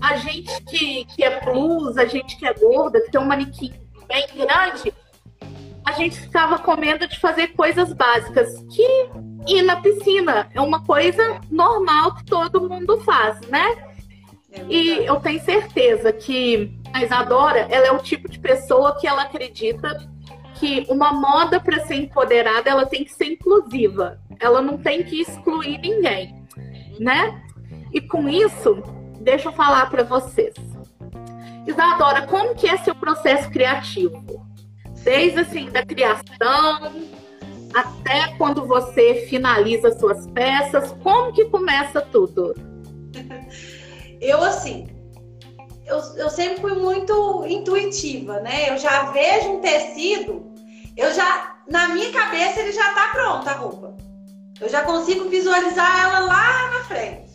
[0.00, 3.72] A gente que, que é plus, a gente que é gorda, que tem um manequim
[4.08, 4.94] bem grande,
[5.84, 9.10] a gente ficava comendo de fazer coisas básicas, que
[9.46, 13.90] ir na piscina é uma coisa normal que todo mundo faz, né?
[14.52, 19.06] É e eu tenho certeza que a Isadora, ela é o tipo de pessoa que
[19.06, 20.08] ela acredita
[20.54, 24.20] que uma moda para ser empoderada, ela tem que ser inclusiva.
[24.38, 26.44] Ela não tem que excluir ninguém,
[26.98, 27.42] né?
[27.92, 28.82] E com isso,
[29.20, 30.54] deixa eu falar para vocês.
[31.66, 34.40] Isadora, como que é seu processo criativo?
[35.02, 36.92] desde assim da criação
[37.72, 42.54] até quando você finaliza suas peças, como que começa tudo?
[44.20, 44.88] Eu assim,
[45.90, 48.70] eu, eu sempre fui muito intuitiva, né?
[48.70, 50.54] Eu já vejo um tecido,
[50.96, 53.96] eu já na minha cabeça ele já tá pronto a roupa.
[54.60, 57.30] Eu já consigo visualizar ela lá na frente.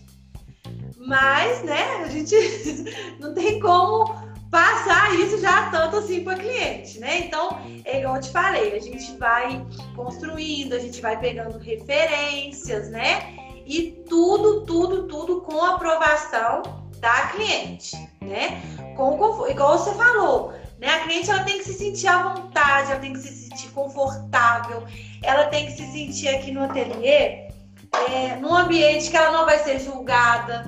[0.97, 2.35] Mas, né, a gente
[3.19, 4.05] não tem como
[4.51, 7.19] passar isso já tanto assim para cliente, né?
[7.19, 9.65] Então, é igual eu te falei, a gente vai
[9.95, 13.35] construindo, a gente vai pegando referências, né?
[13.65, 16.61] E tudo, tudo, tudo com aprovação
[16.99, 18.61] da cliente, né?
[18.95, 20.87] Com, igual você falou, né?
[20.87, 24.83] A cliente ela tem que se sentir à vontade, ela tem que se sentir confortável,
[25.23, 27.47] ela tem que se sentir aqui no ateliê,
[28.09, 30.65] é, num ambiente que ela não vai ser julgada,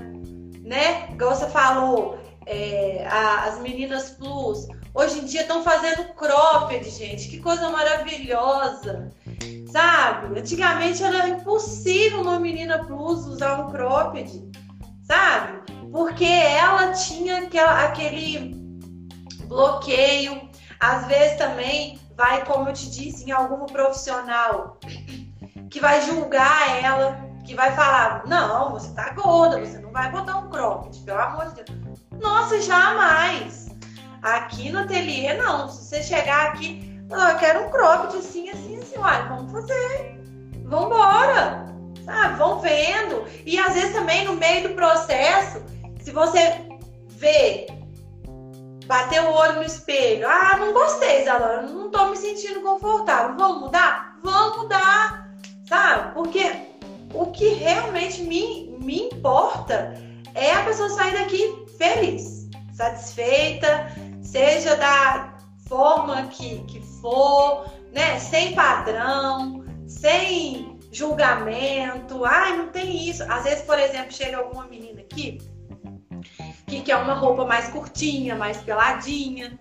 [0.64, 1.08] né?
[1.12, 7.30] Igual você falou, é, a, as meninas plus, hoje em dia estão fazendo cropped, gente.
[7.30, 9.12] Que coisa maravilhosa.
[9.70, 10.40] Sabe?
[10.40, 14.50] Antigamente era impossível uma menina plus usar um cropped,
[15.04, 15.62] sabe?
[15.98, 18.54] Porque ela tinha aquela, aquele
[19.46, 20.48] bloqueio.
[20.80, 24.78] Às vezes também vai, como eu te disse, em algum profissional
[25.72, 30.38] que vai julgar ela, que vai falar: não, você tá gorda, você não vai botar
[30.38, 32.00] um cropped, pelo amor de Deus.
[32.22, 33.76] Nossa, jamais!
[34.22, 35.68] Aqui no ateliê, não.
[35.68, 40.22] Se você chegar aqui, ah, eu quero um cropped assim, assim, assim, olha, vamos fazer.
[40.64, 41.66] Vambora!
[42.06, 42.36] Sabe?
[42.36, 43.26] Vão vendo.
[43.48, 45.60] E às vezes também no meio do processo,
[46.08, 46.40] se você
[47.10, 47.68] vê,
[48.86, 53.36] bater o olho no espelho, ah, não gostei, Zalana, não tô me sentindo confortável.
[53.36, 54.18] Vamos mudar?
[54.24, 55.38] Vamos mudar!
[55.68, 56.14] Sabe?
[56.14, 56.50] Porque
[57.14, 60.02] o que realmente me, me importa
[60.34, 63.92] é a pessoa sair daqui feliz, satisfeita,
[64.22, 68.18] seja da forma que, que for, né?
[68.18, 72.24] Sem padrão, sem julgamento.
[72.24, 73.30] Ai, não tem isso.
[73.30, 75.38] Às vezes, por exemplo, chega alguma menina aqui
[76.68, 79.58] que quer uma roupa mais curtinha, mais peladinha.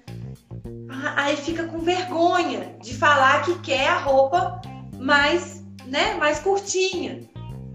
[0.91, 4.61] Ah, aí fica com vergonha de falar que quer a roupa
[4.99, 7.21] mais, né, mais curtinha.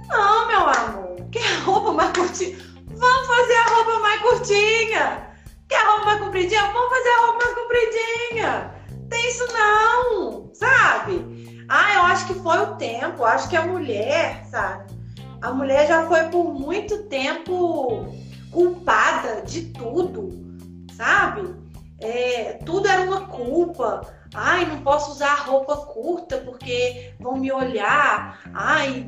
[0.10, 2.58] Não, meu amor, quer a roupa mais curtinha?
[2.88, 5.28] Vamos fazer a roupa mais curtinha.
[5.70, 6.72] Quer a roupa mais compridinha?
[6.74, 8.72] Vamos fazer a roupa mais compridinha.
[9.10, 11.66] Tem isso não, sabe?
[11.70, 13.24] Ah, eu acho que foi o tempo.
[13.24, 14.94] Acho que a mulher, sabe?
[15.42, 18.06] A mulher já foi por muito tempo
[18.52, 20.30] culpada de tudo,
[20.94, 21.56] sabe?
[22.00, 24.02] É, tudo era uma culpa.
[24.34, 28.40] Ai, não posso usar roupa curta porque vão me olhar.
[28.54, 29.06] Ai,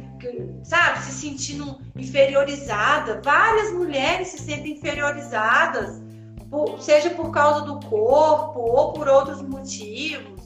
[0.63, 3.21] sabe, se sentindo inferiorizada.
[3.23, 6.01] Várias mulheres se sentem inferiorizadas,
[6.49, 10.43] por, seja por causa do corpo ou por outros motivos.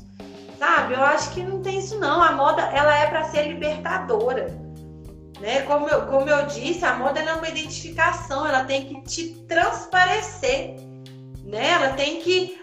[0.57, 0.93] Sabe?
[0.93, 2.21] Eu acho que não tem isso não.
[2.21, 4.66] A moda, ela é para ser libertadora.
[5.39, 5.61] Né?
[5.63, 10.75] Como, eu, como eu disse, a moda é uma identificação, ela tem que te transparecer.
[11.43, 11.69] Né?
[11.69, 12.59] Ela tem que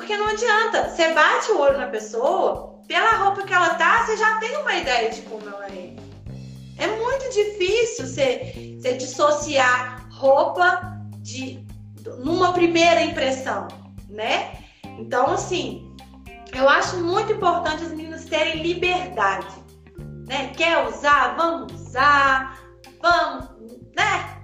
[0.00, 0.88] porque não adianta.
[0.88, 4.74] Você bate o olho na pessoa, pela roupa que ela tá, você já tem uma
[4.74, 5.94] ideia de como ela é.
[6.78, 11.64] É muito difícil você, você dissociar roupa de
[12.18, 13.68] numa primeira impressão,
[14.08, 14.54] né?
[14.98, 15.94] Então, assim,
[16.54, 19.54] eu acho muito importante as meninas terem liberdade,
[20.26, 20.50] né?
[20.56, 21.36] Quer usar?
[21.36, 22.56] Vamos usar,
[23.02, 23.50] vamos,
[23.96, 24.36] né?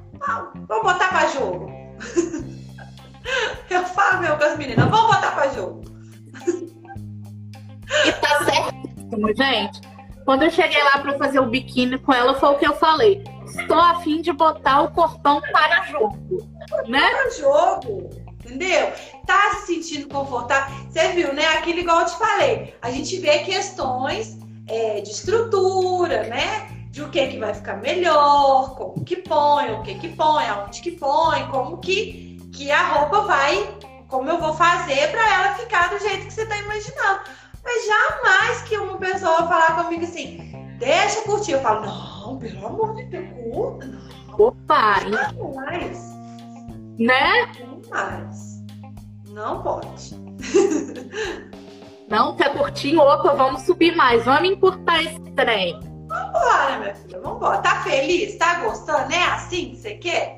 [0.67, 1.71] Vamos botar para jogo.
[3.71, 5.85] Eu falo meu com as meninas, vamos botar pra jogo.
[8.05, 9.81] E tá certíssimo, gente.
[10.25, 13.23] Quando eu cheguei lá para fazer o biquíni com ela, foi o que eu falei.
[13.45, 16.17] Estou a fim de botar o corpão para jogo.
[16.89, 17.01] Né?
[17.01, 18.11] Para jogo.
[18.45, 18.93] Entendeu?
[19.25, 20.75] Tá se sentindo confortável.
[20.89, 21.47] Você viu, né?
[21.49, 22.75] Aquilo igual eu te falei.
[22.83, 24.37] A gente vê questões
[24.69, 26.76] é, de estrutura, né?
[26.97, 30.81] De o que que vai ficar melhor, como que põe, o que que põe, aonde
[30.81, 33.69] que põe, como que que a roupa vai,
[34.09, 37.21] como eu vou fazer para ela ficar do jeito que você tá imaginando.
[37.63, 40.39] Mas jamais que uma pessoa falar comigo assim,
[40.79, 41.53] deixa curtir.
[41.53, 43.87] Eu falo, não, pelo amor de Deus, curta.
[43.87, 44.47] Não.
[44.47, 45.01] Opa!
[45.01, 46.17] Jamais.
[46.99, 47.53] Né?
[47.91, 48.65] Jamais.
[49.29, 50.15] Não pode.
[52.09, 52.97] Não quer curtir?
[52.97, 54.25] Opa, vamos subir mais.
[54.25, 55.79] Vamos encurtar esse trem.
[56.17, 57.59] Vambora, minha filha, vambora.
[57.59, 58.37] Tá feliz?
[58.37, 59.13] Tá gostando?
[59.13, 60.37] É assim que você quer?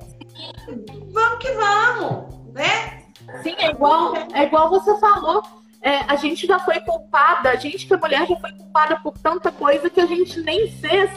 [1.12, 3.04] vamos que vamos, né?
[3.42, 5.42] Sim, é igual, é igual você falou.
[5.80, 9.16] É, a gente já foi culpada, a gente que é mulher já foi culpada por
[9.18, 11.10] tanta coisa que a gente nem fez,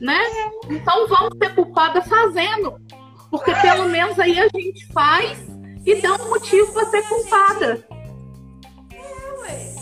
[0.00, 0.18] né?
[0.68, 2.80] Então vamos ser culpada fazendo.
[3.30, 5.38] Porque pelo menos aí a gente faz
[5.86, 7.86] e dá um motivo para ser culpada.
[8.92, 9.74] É, ué.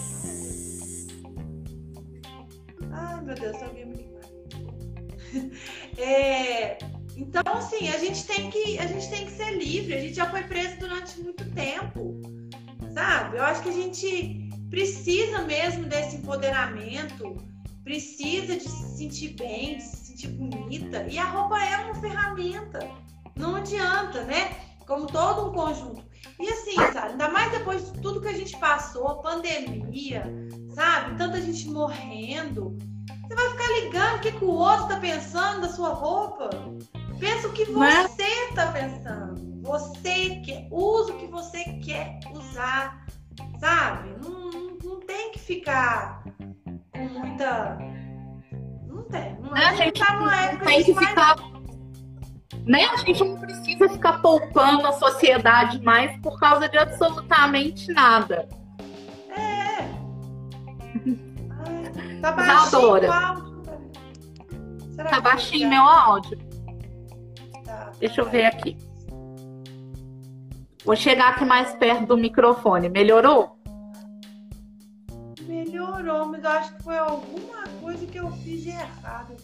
[2.93, 3.88] Ai, meu Deus, alguém.
[6.01, 6.79] É,
[7.17, 9.95] então, assim, a gente tem que, a gente tem que ser livre.
[9.95, 12.21] A gente já foi preso durante muito tempo,
[12.95, 13.39] sabe?
[13.39, 17.37] Eu acho que a gente precisa mesmo desse empoderamento,
[17.83, 21.05] precisa de se sentir bem, de se sentir bonita.
[21.11, 22.79] E a roupa é uma ferramenta.
[23.35, 24.57] Não adianta, né?
[24.87, 26.05] Como todo um conjunto.
[26.39, 27.13] E assim, sabe?
[27.13, 30.23] Ainda mais depois de tudo que a gente passou, pandemia,
[30.75, 31.17] sabe?
[31.19, 32.79] Tanta gente morrendo.
[33.29, 36.49] Você vai ficar ligando o que, que o outro tá pensando da sua roupa?
[37.21, 37.67] Pensa o que é?
[37.67, 39.61] você está pensando.
[39.63, 43.05] Você quer, usa o que você quer usar,
[43.61, 44.15] sabe?
[44.25, 46.25] Não, não, tem que ficar
[46.91, 47.79] com muita.
[48.87, 49.39] Não tem.
[49.41, 51.37] Não, é, a gente tá numa época tem que ficar.
[52.65, 52.85] né?
[52.87, 58.49] A gente não precisa ficar poupando a sociedade mais por causa de absolutamente nada.
[62.21, 63.59] Tá baixinho o áudio.
[64.95, 66.39] Será tá baixinho meu áudio?
[67.65, 68.77] Tá, Deixa eu ver aqui.
[70.85, 72.89] Vou chegar aqui mais perto do microfone.
[72.89, 73.59] Melhorou?
[75.43, 79.37] Melhorou, mas eu acho que foi alguma coisa que eu fiz de errado.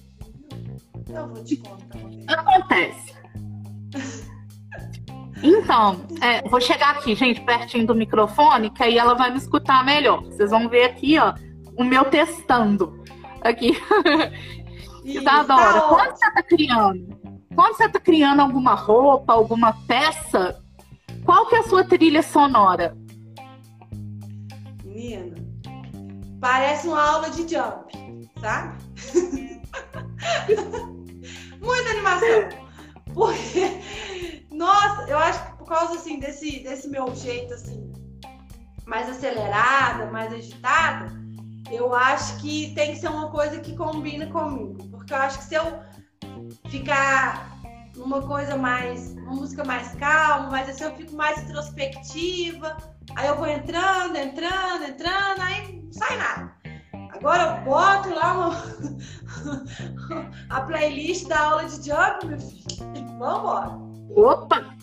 [1.08, 1.98] Eu vou te contar.
[2.28, 3.14] Acontece.
[5.42, 9.84] Então, é, vou chegar aqui, gente, pertinho do microfone, que aí ela vai me escutar
[9.84, 10.22] melhor.
[10.22, 11.34] Vocês vão ver aqui, ó,
[11.76, 13.02] o meu testando.
[13.40, 13.72] Aqui.
[15.04, 17.18] Isadora, tá quando você tá criando?
[17.54, 20.62] Quando você tá criando alguma roupa, alguma peça,
[21.24, 22.96] qual que é a sua trilha sonora?
[24.82, 25.36] Menina,
[26.40, 27.92] parece uma aula de jump,
[28.40, 28.78] sabe?
[31.60, 32.48] Muita animação.
[33.12, 37.92] Porque, nossa, eu acho que por causa assim desse, desse meu jeito assim,
[38.86, 41.23] mais acelerada, mais agitada,
[41.70, 44.88] eu acho que tem que ser uma coisa que combina comigo.
[44.88, 45.80] Porque eu acho que se eu
[46.68, 47.50] ficar
[47.96, 52.76] numa coisa mais, uma música mais calma, mas assim eu fico mais introspectiva,
[53.16, 56.54] aí eu vou entrando, entrando, entrando, aí não sai nada.
[57.14, 58.54] Agora eu boto lá uma...
[60.50, 63.18] a playlist da aula de jump, meu filho.
[63.18, 63.78] Vambora.
[64.16, 64.74] Opa!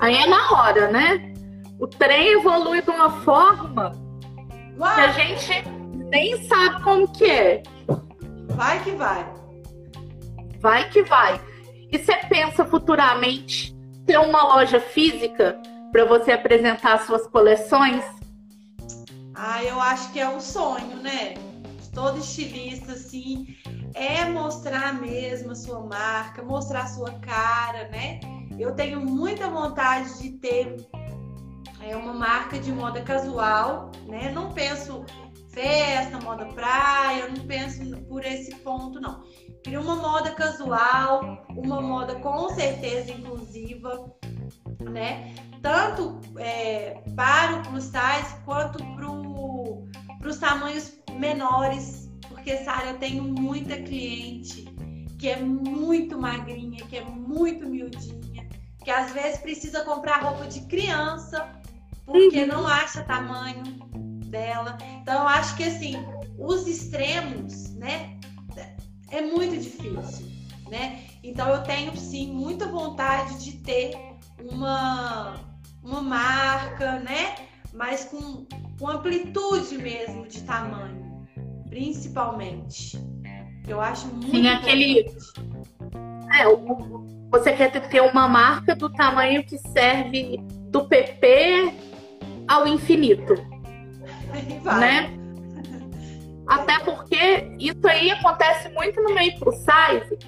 [0.00, 1.32] Aí é na hora, né?
[1.78, 4.03] O trem evolui de uma forma
[4.76, 4.94] vai.
[4.94, 5.68] que a gente
[6.10, 7.62] nem sabe como que é.
[8.50, 9.26] Vai que vai.
[10.60, 11.40] Vai que vai.
[11.90, 13.74] E você pensa futuramente
[14.06, 15.60] ter uma loja física
[15.92, 18.04] para você apresentar suas coleções?
[19.34, 21.34] Ah, eu acho que é um sonho, né?
[21.92, 23.56] Todo estilista, assim,
[23.94, 28.20] é mostrar mesmo a sua marca, mostrar a sua cara, né?
[28.58, 30.76] Eu tenho muita vontade de ter
[31.84, 34.30] é, uma marca de moda casual, né?
[34.32, 35.04] Não penso
[35.50, 39.22] festa, moda praia, não penso por esse ponto, não.
[39.62, 44.12] Queria uma moda casual, uma moda com certeza inclusiva,
[44.80, 45.34] né?
[45.62, 48.78] Tanto é, para o plus size quanto
[50.18, 54.64] para os tamanhos menores, porque, Sara, eu tenho muita cliente
[55.18, 58.48] que é muito magrinha, que é muito miudinha,
[58.82, 61.53] que às vezes precisa comprar roupa de criança
[62.04, 62.48] porque uhum.
[62.48, 63.62] não acha tamanho
[64.26, 64.78] dela.
[65.00, 65.94] Então, eu acho que assim,
[66.38, 68.18] os extremos, né?
[69.14, 70.26] é muito difícil,
[70.68, 71.04] né?
[71.22, 73.96] Então eu tenho sim muita vontade de ter
[74.52, 75.36] uma,
[75.82, 77.36] uma marca, né?
[77.72, 78.46] Mas com,
[78.78, 81.26] com amplitude mesmo de tamanho,
[81.68, 82.98] principalmente.
[83.66, 85.00] Eu acho muito Sim, aquele.
[86.36, 86.44] É,
[87.30, 90.36] você quer ter uma marca do tamanho que serve
[90.68, 91.72] do PP
[92.48, 93.34] ao infinito.
[94.62, 94.80] Vai.
[94.80, 95.18] Né?
[96.46, 100.18] Até porque isso aí acontece muito no meio plus size.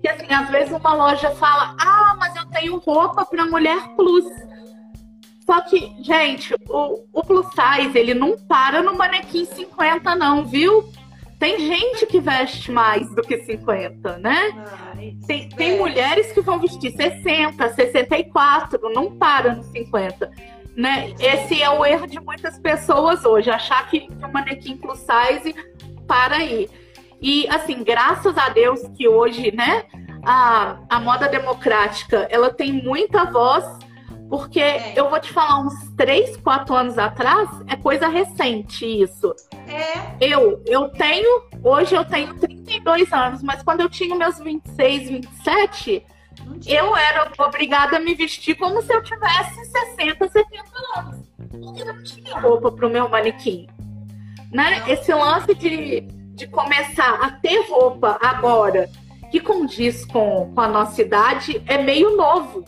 [0.00, 4.24] Que assim, às vezes uma loja fala: Ah, mas eu tenho roupa para mulher plus.
[5.44, 10.88] Só que, gente, o, o plus size, ele não para no manequim 50, não, viu?
[11.38, 14.52] Tem gente que veste mais do que 50, né?
[15.26, 20.30] tem, tem mulheres que vão vestir 60, 64, não para no 50.
[20.76, 21.14] Né?
[21.20, 25.54] Esse é o erro de muitas pessoas hoje, achar que o manequim plus size
[26.06, 26.68] para aí.
[27.20, 29.84] E assim, graças a Deus que hoje, né,
[30.24, 33.64] a, a moda democrática, ela tem muita voz,
[34.28, 34.94] porque é.
[34.96, 39.34] eu vou te falar, uns 3, 4 anos atrás, é coisa recente isso.
[39.68, 40.16] É.
[40.20, 46.06] Eu, eu tenho, hoje eu tenho 32 anos, mas quando eu tinha meus 26, 27,
[46.66, 50.64] eu era obrigada a me vestir como se eu tivesse 60, 70
[50.96, 51.20] anos.
[51.50, 53.66] Porque eu não tinha roupa para o meu manequim.
[54.50, 54.82] Né?
[54.88, 58.88] Esse lance de, de começar a ter roupa agora
[59.30, 62.64] que condiz com, com a nossa idade é meio novo.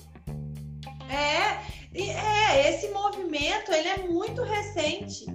[1.08, 1.58] É,
[1.94, 5.26] é, esse movimento ele é muito recente.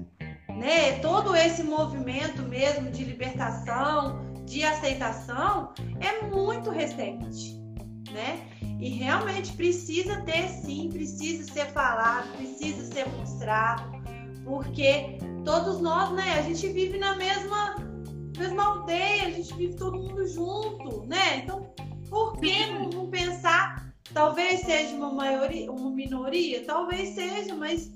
[0.50, 1.00] Né?
[1.00, 7.61] Todo esse movimento mesmo de libertação, de aceitação, é muito recente
[8.12, 8.48] né?
[8.80, 13.92] E realmente precisa ter sim, precisa ser falado, precisa ser mostrado,
[14.44, 17.76] porque todos nós, né, a gente vive na mesma,
[18.38, 21.38] mesma aldeia, a gente vive todo mundo junto, né?
[21.38, 21.72] Então,
[22.10, 23.94] por que não, não pensar?
[24.14, 27.92] Talvez seja uma maioria, uma minoria, talvez seja, mas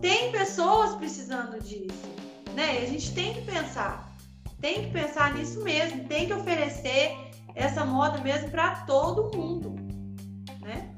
[0.00, 2.08] tem pessoas precisando disso,
[2.54, 2.82] né?
[2.82, 4.14] A gente tem que pensar,
[4.60, 7.25] tem que pensar nisso mesmo, tem que oferecer
[7.56, 9.74] essa moda mesmo para todo mundo,
[10.60, 10.90] né?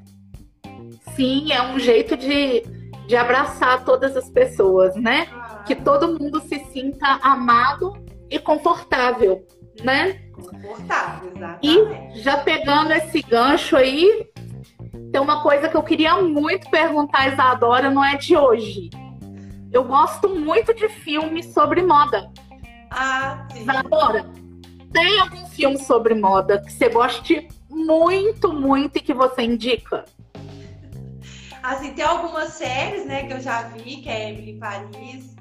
[1.15, 2.61] Sim, é um jeito de,
[3.07, 5.27] de abraçar todas as pessoas, né?
[5.31, 7.93] Ah, Que todo mundo se sinta amado
[8.29, 9.45] e confortável,
[9.83, 10.19] né?
[10.33, 11.31] Confortável,
[11.61, 12.21] E exatamente.
[12.21, 14.29] já pegando esse gancho aí,
[15.11, 18.89] tem uma coisa que eu queria muito perguntar a Isadora, não é de hoje.
[19.71, 22.29] Eu gosto muito de filmes sobre moda.
[22.91, 23.61] Ah, sim.
[23.61, 24.25] Isadora,
[24.91, 30.05] tem algum filme sobre moda que você goste muito, muito e que você indica?
[31.61, 35.35] Assim, tem algumas séries, né, que eu já vi, que é Emily em Paris,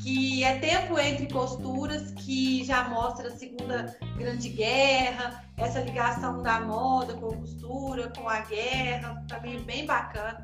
[0.00, 6.60] que é Tempo Entre Costuras, que já mostra a Segunda Grande Guerra, essa ligação da
[6.60, 10.42] moda com costura, com a guerra, também bem bacana.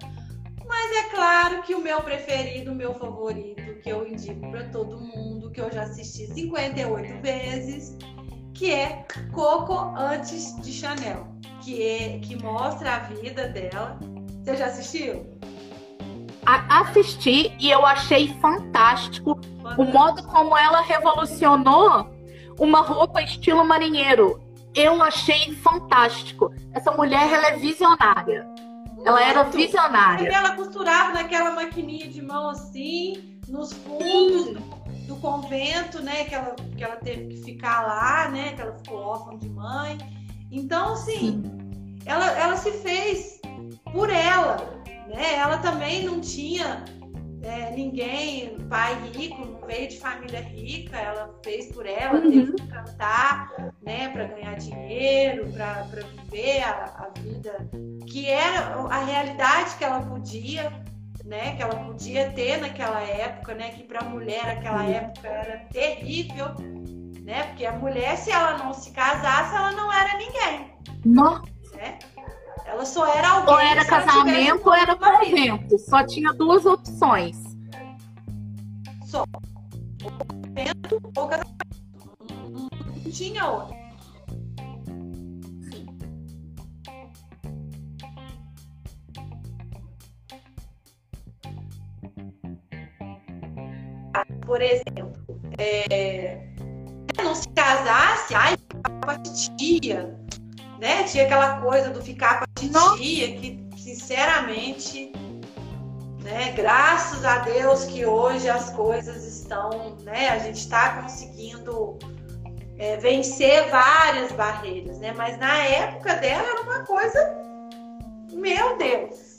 [0.66, 4.98] Mas é claro que o meu preferido, o meu favorito, que eu indico para todo
[4.98, 7.96] mundo, que eu já assisti 58 vezes,
[8.54, 11.26] que é Coco antes de Chanel,
[11.60, 13.98] que, é, que mostra a vida dela.
[14.42, 15.26] Você já assistiu?
[16.46, 19.38] A- assisti e eu achei fantástico
[19.78, 22.10] o modo como ela revolucionou
[22.58, 24.40] uma roupa estilo marinheiro.
[24.74, 26.52] Eu achei fantástico.
[26.72, 28.46] Essa mulher, ela é visionária.
[29.04, 30.28] Ela era visionária.
[30.28, 36.24] Ela costurava naquela maquininha de mão assim, nos fundos do, do convento, né?
[36.24, 38.52] Que ela, que ela teve que ficar lá, né?
[38.54, 39.98] Que ela ficou órfã de mãe.
[40.50, 41.42] Então, assim,
[42.06, 43.40] ela, ela se fez
[43.92, 44.56] por ela,
[45.08, 45.34] né?
[45.36, 46.84] Ela também não tinha
[47.42, 52.30] é, ninguém, pai rico, não veio de família rica, ela fez por ela, Uhum.
[52.30, 53.52] teve que cantar,
[53.82, 55.82] né, para ganhar dinheiro, para
[56.32, 57.68] viver a, a vida
[58.06, 60.72] que era a realidade que ela podia,
[61.24, 64.92] né, que ela podia ter naquela época, né, que para a mulher aquela Sim.
[64.92, 66.48] época era terrível,
[67.22, 67.44] né?
[67.44, 70.70] Porque a mulher, se ela não se casasse, ela não era ninguém,
[71.04, 71.42] Não,
[71.74, 71.98] né?
[72.66, 73.54] Ela só era alguém.
[73.54, 75.78] ou era casamento ou era convento.
[75.78, 77.36] Só tinha duas opções.
[79.06, 79.24] Só.
[80.02, 81.54] Convento ou casamento.
[82.30, 83.83] Não tinha outra.
[94.46, 95.12] Por exemplo,
[95.58, 96.40] é,
[97.22, 100.18] não se casasse, ai, ficava a titia,
[100.80, 101.04] né?
[101.04, 105.12] Tinha aquela coisa do ficar com a titia, que sinceramente,
[106.22, 106.52] né?
[106.52, 110.28] Graças a Deus que hoje as coisas estão, né?
[110.28, 111.98] A gente está conseguindo
[112.78, 115.12] é, vencer várias barreiras, né?
[115.16, 117.18] Mas na época dela era uma coisa,
[118.32, 119.34] meu Deus,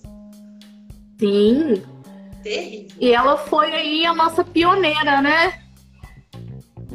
[1.19, 1.81] Sim.
[2.45, 2.95] Terrível.
[2.99, 5.65] E ela foi aí a nossa pioneira, né?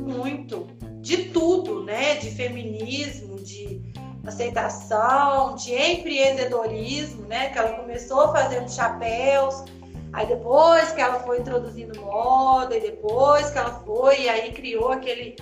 [0.01, 0.67] muito
[1.01, 2.17] de tudo, né?
[2.17, 3.81] De feminismo, de
[4.27, 7.51] aceitação, de empreendedorismo, né?
[7.51, 9.65] Que ela começou fazendo chapéus,
[10.13, 14.91] aí depois que ela foi introduzindo moda, e depois que ela foi, e aí criou
[14.91, 15.37] aquele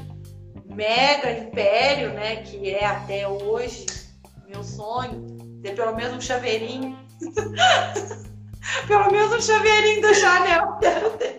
[0.66, 2.36] mega império, né?
[2.36, 3.86] Que é até hoje
[4.46, 6.96] meu sonho, ter pelo menos um chaveirinho.
[8.86, 10.72] pelo menos um chaveirinho do Chanel.
[10.80, 11.36] Quero ter.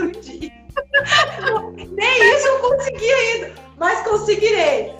[0.00, 0.52] Um dia.
[1.90, 4.92] Nem isso eu consegui ainda, mas conseguirei.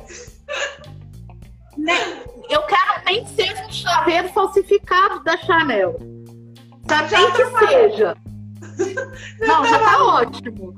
[1.76, 5.96] Nem- Eu quero nem que seja um chaveiro falsificado da Chanel.
[6.86, 8.16] Tá Já bem que tá seja.
[9.40, 10.74] Não, já tá ótimo.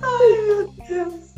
[0.00, 1.34] Meu Deus.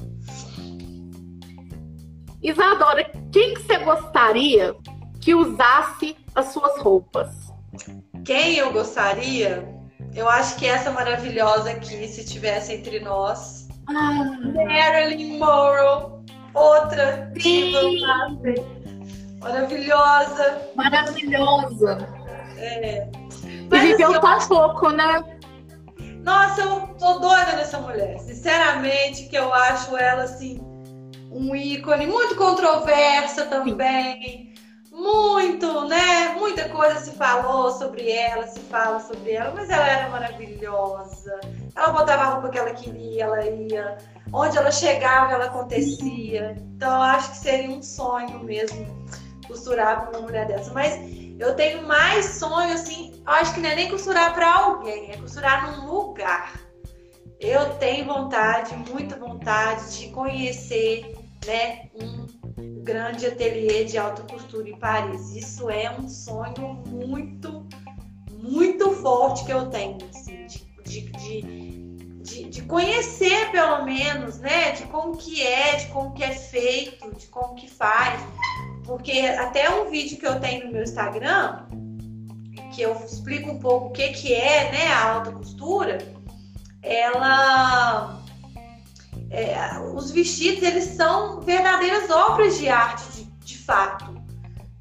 [2.42, 4.74] Isadora, quem que você gostaria
[5.20, 7.28] que usasse as suas roupas?
[8.24, 9.68] Quem eu gostaria?
[10.14, 17.70] Eu acho que essa maravilhosa aqui, se tivesse entre nós, Ah, Marilyn Monroe, outra Sim.
[17.70, 18.28] diva
[19.40, 20.62] maravilhosa.
[20.74, 21.98] maravilhosa.
[22.58, 23.06] E
[23.70, 25.24] Mas, viveu assim, tão pouco, né?
[26.22, 28.18] Nossa, eu tô doida nessa mulher.
[28.18, 30.60] Sinceramente, que eu acho ela assim
[31.30, 34.49] um ícone muito controversa também.
[35.00, 36.34] Muito, né?
[36.34, 41.40] Muita coisa se falou sobre ela, se fala sobre ela, mas ela era maravilhosa.
[41.74, 43.96] Ela botava a roupa que ela queria, ela ia.
[44.30, 46.54] Onde ela chegava, ela acontecia.
[46.76, 49.06] Então, acho que seria um sonho mesmo
[49.48, 50.70] costurar com uma mulher dessa.
[50.74, 51.00] Mas
[51.38, 55.78] eu tenho mais sonho, assim, acho que não é nem costurar para alguém, é costurar
[55.78, 56.60] num lugar.
[57.40, 62.26] Eu tenho vontade, muita vontade de conhecer, né, um
[62.82, 65.34] grande ateliê de alta costura em Paris.
[65.34, 67.66] Isso é um sonho muito,
[68.30, 70.46] muito forte que eu tenho, assim,
[70.84, 71.42] de, de,
[72.22, 77.14] de, de, conhecer pelo menos, né, de como que é, de como que é feito,
[77.14, 78.20] de como que faz
[78.90, 81.64] porque até um vídeo que eu tenho no meu Instagram,
[82.72, 85.98] que eu explico um pouco o que, que é né, a alta costura,
[86.82, 88.19] ela.
[89.30, 94.12] É, os vestidos eles são verdadeiras obras de arte de, de fato.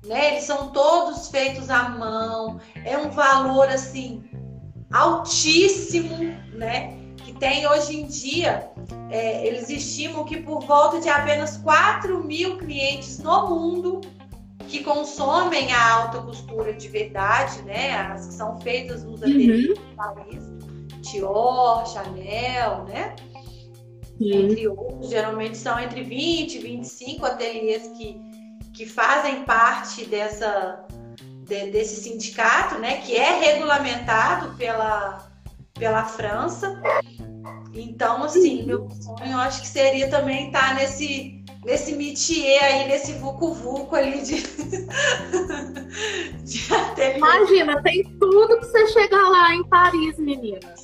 [0.05, 0.31] Né?
[0.33, 4.23] Eles são todos feitos à mão, é um valor assim
[4.91, 6.17] altíssimo,
[6.53, 6.97] né?
[7.17, 8.71] Que tem hoje em dia,
[9.11, 14.01] é, eles estimam que por volta de apenas 4 mil clientes no mundo
[14.67, 17.95] que consomem a alta costura de verdade, né?
[17.95, 19.73] As que são feitas nos ateliês uhum.
[19.73, 20.43] do país,
[21.01, 23.15] Dior, Chanel, né?
[24.19, 28.19] Entre outros, geralmente são entre 20 e 25 ateliês que,
[28.73, 30.85] que fazem parte dessa,
[31.45, 32.97] de, desse sindicato, né?
[32.97, 35.29] Que é regulamentado pela,
[35.73, 36.81] pela França.
[37.73, 43.13] Então, assim, meu sonho eu acho que seria também estar nesse nesse métier aí, nesse
[43.13, 44.41] vucu-vucu ali de,
[46.43, 47.17] de ateliê.
[47.17, 50.78] Imagina, tem tudo que você chegar lá em Paris, meninas.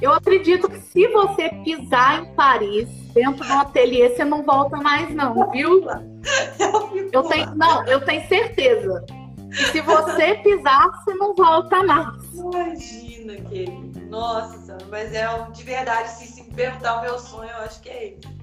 [0.00, 5.12] Eu acredito que se você pisar em Paris, dentro do ateliê, você não volta mais,
[5.14, 5.84] não, viu?
[5.84, 9.04] Eu, eu tenho, não, eu tenho certeza.
[9.50, 12.34] E se você pisar, você não volta mais.
[12.34, 14.00] Imagina, querido.
[14.08, 18.08] Nossa, mas é de verdade, se, se perguntar o meu sonho, eu acho que é
[18.08, 18.38] esse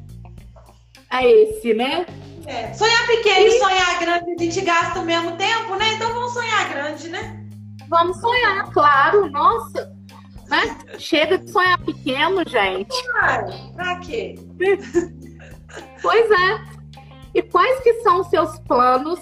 [1.12, 2.06] é esse, né?
[2.46, 2.74] É.
[2.74, 5.94] Sonhar pequeno e sonhar grande a gente gasta o mesmo tempo, né?
[5.94, 7.42] Então vamos sonhar grande, né?
[7.88, 9.30] Vamos sonhar, claro.
[9.32, 9.95] Nossa,
[11.00, 12.96] Chega de sonhar pequeno, gente.
[13.76, 14.36] Pra quê?
[16.02, 16.76] Pois é.
[17.34, 19.20] E quais que são os seus planos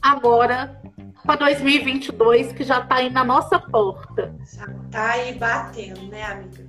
[0.00, 0.82] agora
[1.24, 4.34] para 2022, que já está aí na nossa porta?
[4.52, 6.66] Já tá aí batendo, né, amiga?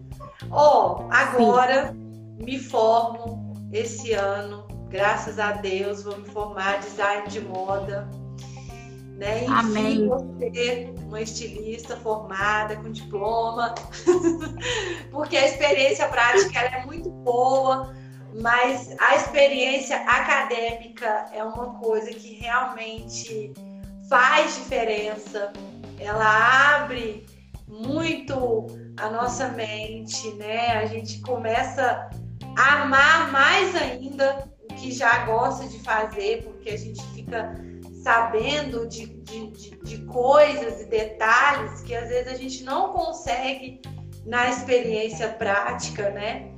[0.51, 2.43] Ó, oh, agora Sim.
[2.45, 8.07] me formo esse ano, graças a Deus, vou me formar design de moda.
[9.17, 9.45] Né?
[9.47, 10.09] Amém.
[10.39, 13.75] ser uma estilista formada, com diploma,
[15.11, 17.93] porque a experiência prática é muito boa,
[18.41, 23.53] mas a experiência acadêmica é uma coisa que realmente
[24.09, 25.53] faz diferença.
[25.99, 27.25] Ela abre
[27.67, 30.77] muito a nossa mente, né?
[30.77, 32.09] A gente começa
[32.55, 37.55] amar mais ainda o que já gosta de fazer, porque a gente fica
[38.03, 43.81] sabendo de, de, de, de coisas e detalhes que às vezes a gente não consegue
[44.25, 46.51] na experiência prática, né?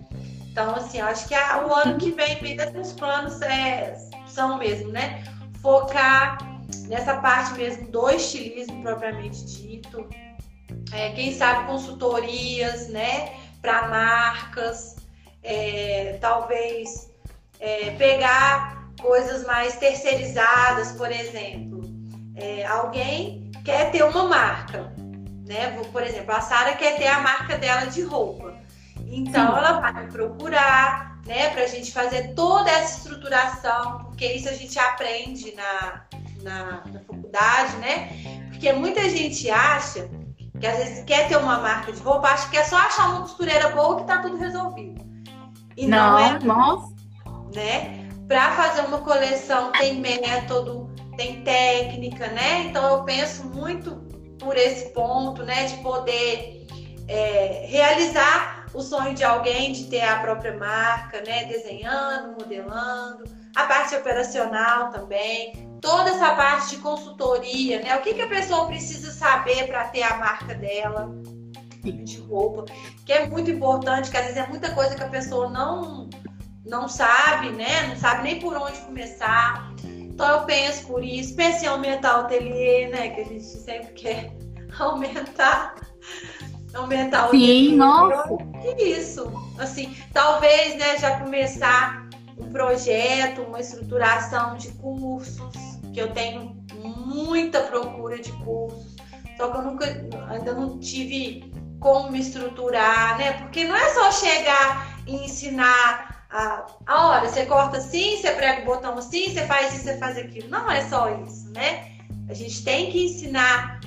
[0.51, 4.91] Então, assim, acho que a, o ano que vem, bem desses planos é, são mesmo,
[4.91, 5.23] né?
[5.61, 6.37] Focar
[6.87, 10.07] nessa parte mesmo do estilismo propriamente dito.
[10.91, 13.33] É, quem sabe consultorias, né?
[13.61, 14.95] Para marcas,
[15.43, 17.11] é, talvez
[17.59, 21.81] é, pegar coisas mais terceirizadas, por exemplo.
[22.35, 24.93] É, alguém quer ter uma marca,
[25.47, 25.79] né?
[25.91, 28.53] Por exemplo, a Sara quer ter a marca dela de roupa.
[29.07, 29.57] Então Sim.
[29.57, 34.53] ela vai me procurar, né, para a gente fazer toda essa estruturação, porque isso a
[34.53, 36.01] gente aprende na,
[36.41, 38.09] na, na faculdade, né?
[38.49, 40.09] Porque muita gente acha
[40.59, 43.21] que às vezes quer ter uma marca de roupa, acha que é só achar uma
[43.21, 45.05] costureira boa que tá tudo resolvido.
[45.77, 46.39] E não, não é.
[46.39, 46.95] Nossa.
[47.53, 48.04] Né?
[48.27, 52.63] Para fazer uma coleção tem método, tem técnica, né?
[52.63, 53.95] Então eu penso muito
[54.39, 55.65] por esse ponto, né?
[55.65, 56.65] De poder
[57.07, 61.45] é, realizar o sonho de alguém de ter a própria marca, né?
[61.45, 63.23] Desenhando, modelando,
[63.55, 67.95] a parte operacional também, toda essa parte de consultoria, né?
[67.95, 71.09] O que, que a pessoa precisa saber para ter a marca dela,
[71.83, 72.65] de roupa,
[73.05, 76.09] que é muito importante, que às vezes é muita coisa que a pessoa não,
[76.65, 77.87] não sabe, né?
[77.87, 79.71] Não sabe nem por onde começar.
[79.83, 83.09] Então eu penso por isso, pense em aumentar o ateliê, né?
[83.09, 84.31] Que a gente sempre quer
[84.79, 85.75] aumentar.
[86.73, 88.27] Aumentar o Sim, nossa.
[88.77, 89.31] Isso.
[89.57, 95.53] Assim, talvez, né, já começar um projeto, uma estruturação de cursos,
[95.93, 98.95] que eu tenho muita procura de cursos.
[99.37, 99.85] Só que eu nunca,
[100.29, 101.49] ainda não tive
[101.79, 103.33] como me estruturar, né?
[103.33, 108.63] Porque não é só chegar e ensinar a, a hora, você corta assim, você prega
[108.63, 110.49] o botão assim, você faz isso, você faz aquilo.
[110.49, 111.91] Não é só isso, né?
[112.27, 113.79] A gente tem que ensinar,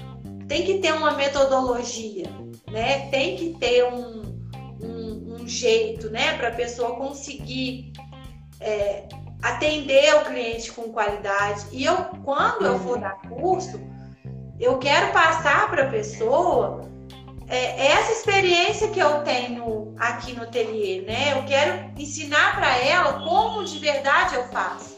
[0.48, 2.26] tem que ter uma metodologia,
[2.70, 3.10] né?
[3.10, 4.22] Tem que ter um,
[4.80, 6.38] um, um jeito, né?
[6.38, 7.92] Para a pessoa conseguir
[8.60, 9.06] é,
[9.42, 11.66] atender o cliente com qualidade.
[11.70, 13.78] E eu, quando eu for dar curso,
[14.58, 16.80] eu quero passar para a pessoa
[17.46, 21.32] é, essa experiência que eu tenho aqui no ateliê, né?
[21.38, 24.96] Eu quero ensinar para ela como de verdade eu faço.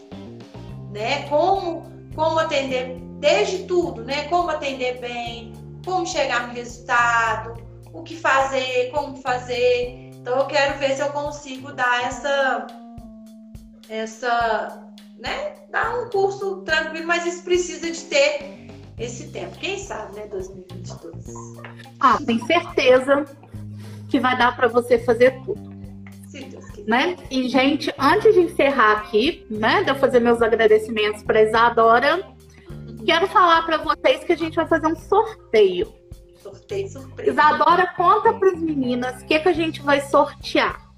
[0.90, 1.22] né?
[1.28, 4.24] Como, como atender desde tudo, né?
[4.28, 5.52] Como atender bem,
[5.84, 7.54] como chegar no resultado,
[7.92, 10.10] o que fazer, como fazer.
[10.14, 12.66] Então eu quero ver se eu consigo dar essa
[13.88, 14.86] essa,
[15.18, 19.58] né, dar um curso tranquilo, mas isso precisa de ter esse tempo.
[19.58, 21.24] Quem sabe, né, 2022.
[21.98, 23.24] Ah, tem certeza
[24.10, 25.70] que vai dar para você fazer tudo.
[26.86, 27.16] Né?
[27.30, 32.26] E, gente, antes de encerrar aqui, né, de eu fazer meus agradecimentos para Isadora,
[33.04, 35.92] quero falar para vocês que a gente vai fazer um sorteio.
[36.42, 37.30] Sorteio surpresa.
[37.30, 40.90] Isadora, conta para as meninas o que, que a gente vai sortear.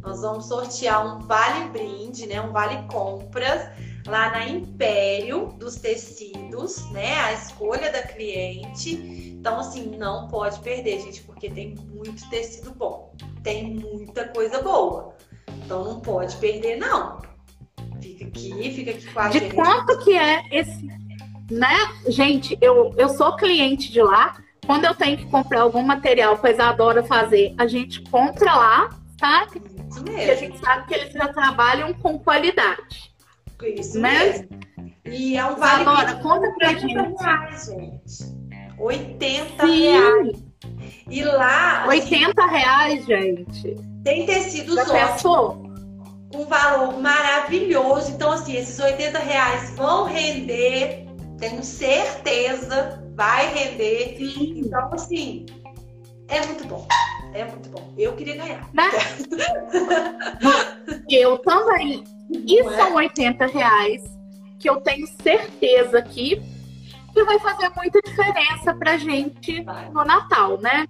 [0.00, 2.40] Nós vamos sortear um vale brinde, né?
[2.40, 3.70] Um vale compras
[4.06, 7.18] lá na Império dos Tecidos, né?
[7.20, 9.31] A escolha da cliente.
[9.42, 13.12] Então, assim, não pode perder, gente, porque tem muito tecido bom.
[13.42, 15.16] Tem muita coisa boa.
[15.64, 17.20] Então não pode perder, não.
[18.00, 19.54] Fica aqui, fica aqui com a De gente.
[19.56, 20.86] quanto que é esse,
[21.50, 21.74] né?
[22.06, 24.40] Gente, eu, eu sou cliente de lá.
[24.64, 28.88] Quando eu tenho que comprar algum material para Isadora fazer, a gente compra lá?
[29.90, 33.12] Isso Porque a gente sabe que eles já trabalham com qualidade.
[33.60, 34.20] Isso né?
[34.20, 34.48] mesmo.
[35.04, 37.20] E é um vale brinde conta pra de 80 gente.
[37.20, 38.41] reais, gente.
[38.78, 40.36] 80 reais.
[40.36, 40.52] Sim,
[41.08, 43.76] E lá, assim, 80 reais, gente.
[44.04, 45.72] tem tecidos Já ótimos.
[46.32, 48.12] com valor maravilhoso.
[48.12, 51.06] Então, assim, esses 80 reais vão render,
[51.38, 54.16] tenho certeza, vai render.
[54.18, 54.62] Sim.
[54.64, 55.46] Então, assim,
[56.28, 56.86] é muito bom.
[57.34, 57.92] É muito bom.
[57.96, 58.68] Eu queria ganhar.
[58.74, 58.90] Né?
[61.08, 62.04] Eu também.
[62.30, 62.76] E Não é?
[62.76, 64.02] são 80 reais
[64.58, 66.40] que eu tenho certeza aqui
[67.12, 70.86] que vai fazer muita diferença pra gente no Natal, né?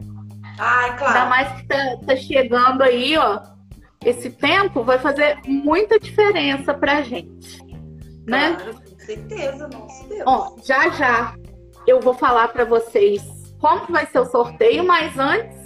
[0.58, 1.30] Ainda claro.
[1.30, 3.40] mais que tá, tá chegando aí, ó.
[4.04, 7.62] Esse tempo vai fazer muita diferença pra gente,
[8.26, 8.56] né?
[8.56, 10.22] Claro, com certeza, nosso Deus.
[10.26, 11.34] Ó, já já
[11.86, 13.22] eu vou falar pra vocês
[13.60, 15.56] como que vai ser o sorteio, mas antes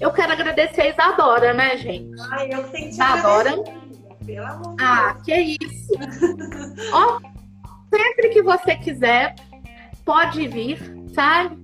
[0.00, 2.14] eu quero agradecer a Isadora, né, gente?
[2.30, 3.50] Ai, eu senti Adora.
[3.50, 5.92] agradecida, Pelo amor de Ah, que isso!
[6.92, 7.18] Ó,
[7.92, 9.34] sempre que você quiser,
[10.06, 10.78] pode vir,
[11.12, 11.60] sabe?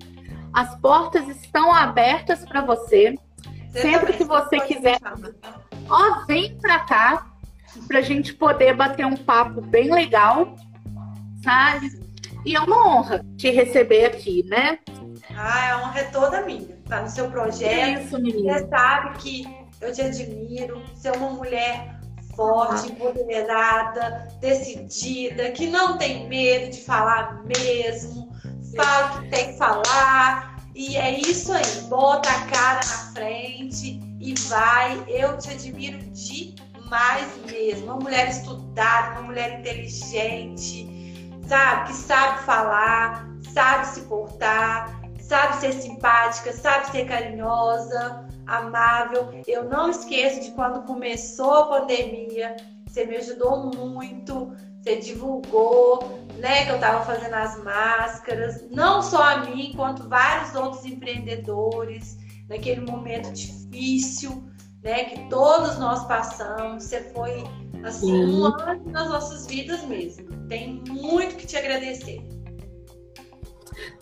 [0.52, 3.14] As portas estão abertas para você.
[3.70, 4.98] sempre que você quiser.
[4.98, 5.30] chamar.
[5.88, 7.26] Ó, vem pra cá
[7.88, 10.56] pra gente poder bater um papo bem legal,
[11.42, 12.02] sabe?
[12.44, 14.78] E é uma honra te receber aqui, né?
[15.34, 16.76] Ah, a honra é toda minha.
[16.88, 18.00] Tá no seu projeto.
[18.00, 18.58] isso, menina.
[18.58, 20.82] Você sabe que eu te admiro.
[20.94, 21.98] Você é uma mulher
[22.34, 28.31] forte, empoderada, decidida, que não tem medo de falar mesmo.
[28.76, 30.56] Fala o que tem que falar.
[30.74, 31.80] E é isso aí.
[31.88, 35.04] Bota a cara na frente e vai.
[35.08, 37.86] Eu te admiro demais mesmo.
[37.86, 40.88] Uma mulher estudada, uma mulher inteligente,
[41.46, 41.88] sabe?
[41.88, 49.30] Que sabe falar, sabe se portar, sabe ser simpática, sabe ser carinhosa, amável.
[49.46, 52.56] Eu não esqueço de quando começou a pandemia,
[52.86, 59.22] você me ajudou muito, você divulgou, né, que eu estava fazendo as máscaras, não só
[59.22, 62.18] a mim, quanto vários outros empreendedores,
[62.48, 64.42] naquele momento difícil,
[64.82, 66.82] né, que todos nós passamos.
[66.82, 67.44] Você foi
[67.84, 68.24] assim Sim.
[68.24, 70.26] um ano nas nossas vidas mesmo.
[70.48, 72.20] Tem muito que te agradecer.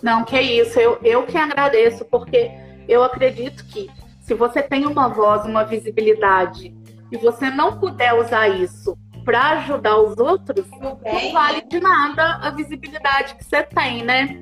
[0.02, 2.50] Não, que isso, eu, eu que agradeço, porque
[2.88, 3.90] eu acredito que
[4.22, 6.74] se você tem uma voz, uma visibilidade,
[7.12, 12.50] e você não puder usar isso para ajudar os outros, não vale de nada a
[12.50, 14.36] visibilidade que você tem, né?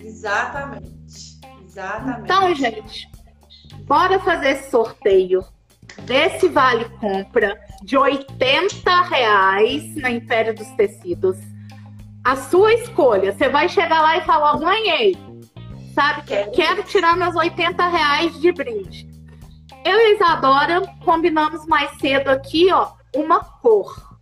[0.00, 0.94] Exatamente.
[1.64, 2.20] Exatamente.
[2.22, 3.10] Então, gente,
[3.86, 5.44] bora fazer esse sorteio
[6.02, 11.36] desse vale compra de 80 reais na Império dos Tecidos.
[12.24, 13.32] A sua escolha.
[13.32, 15.16] Você vai chegar lá e falar, ganhei.
[15.94, 16.22] Sabe?
[16.22, 16.50] Quero.
[16.52, 19.08] Quero tirar meus 80 reais de brinde.
[19.84, 24.13] Eu e Isadora combinamos mais cedo aqui, ó, uma cor.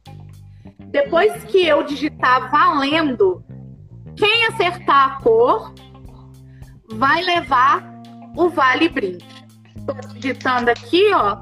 [0.93, 3.43] Depois que eu digitar valendo,
[4.15, 5.73] quem acertar a cor
[6.91, 7.83] vai levar
[8.37, 9.27] o vale brinde.
[9.87, 11.39] Tô digitando aqui, ó.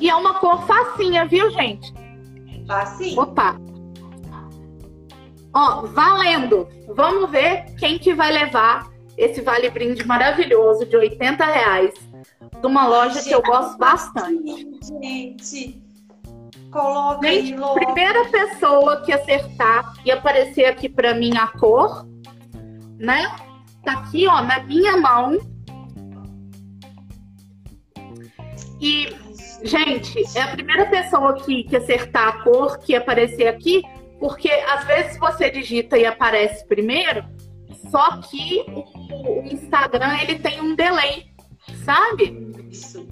[0.00, 1.92] E é uma cor facinha, viu, gente?
[2.66, 3.20] Facinho.
[3.20, 3.56] Opa!
[5.52, 6.66] Ó, valendo!
[6.96, 11.94] Vamos ver quem que vai levar esse vale brinde maravilhoso de 80 reais
[12.60, 14.66] de uma loja que eu gosto bastante.
[15.02, 15.82] Gente,
[16.70, 17.74] coloca Gente, aí logo.
[17.74, 22.06] primeira pessoa que acertar e aparecer aqui pra mim a cor,
[22.98, 23.24] né?
[23.84, 25.38] Tá aqui, ó, na minha mão.
[28.80, 29.08] E
[29.62, 33.82] Gente, é a primeira pessoa que, que acertar a cor que aparecer aqui,
[34.20, 37.24] porque às vezes você digita e aparece primeiro,
[37.90, 41.26] só que o, o Instagram ele tem um delay,
[41.84, 42.52] sabe?
[42.70, 43.06] Isso.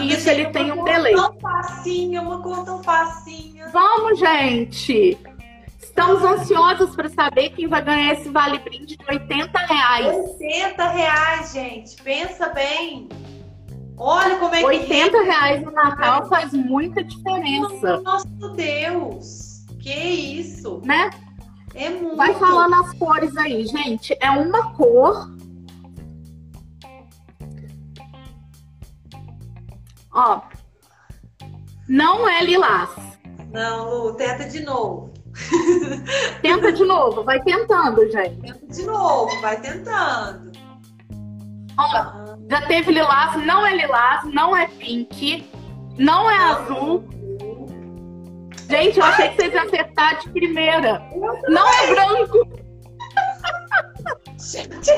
[0.00, 1.14] Isso, ele tem um delay.
[1.14, 3.68] Tão facinha, uma cor tão facinha.
[3.72, 5.18] Vamos, gente!
[5.80, 10.16] Estamos ansiosos para saber quem vai ganhar esse vale brinde de 80 reais.
[10.40, 12.02] 80 reais, gente.
[12.02, 13.08] Pensa bem.
[13.98, 18.00] Olha como é que 80 reais no Natal faz muita diferença.
[18.00, 18.26] Nosso
[18.56, 19.66] Deus!
[19.80, 20.80] Que isso?
[20.84, 21.10] Né?
[21.74, 22.16] É muito.
[22.16, 24.16] Vai falando as cores aí, gente.
[24.20, 25.30] É uma cor.
[30.14, 30.40] Ó.
[31.88, 32.90] Não é lilás.
[33.52, 35.12] Não, Lu, tenta de novo.
[36.42, 38.40] Tenta de novo, vai tentando, gente.
[38.40, 40.52] Tenta de novo, vai tentando.
[41.78, 45.50] Ó, já teve lilás, não é lilás, não é pink,
[45.98, 47.04] não é azul.
[48.68, 51.02] Gente, eu achei que vocês iam acertar de primeira.
[51.48, 52.48] Não é branco.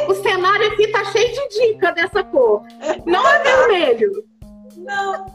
[0.09, 2.63] O cenário aqui tá cheio de dica dessa cor.
[3.05, 4.13] Não é vermelho.
[4.85, 5.27] Não.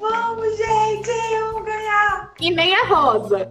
[0.00, 2.32] Vamos, gente, vamos ganhar.
[2.40, 3.50] E nem é rosa.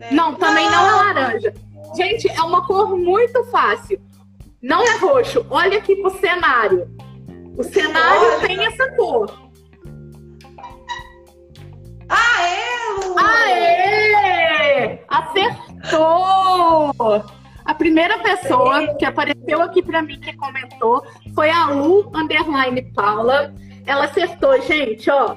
[0.00, 0.14] É.
[0.14, 1.54] Não, também não é laranja.
[1.96, 4.00] Gente, é uma cor muito fácil.
[4.62, 5.44] Não é roxo.
[5.50, 6.88] Olha aqui pro cenário.
[7.56, 8.46] O cenário Olha.
[8.46, 9.48] tem essa cor.
[12.08, 13.18] Aê, Lu!
[13.18, 15.00] Aê!
[15.08, 16.94] Acertou!
[17.68, 23.54] A primeira pessoa que apareceu aqui pra mim que comentou foi a Lu Underline Paula.
[23.84, 25.36] Ela acertou, gente, ó.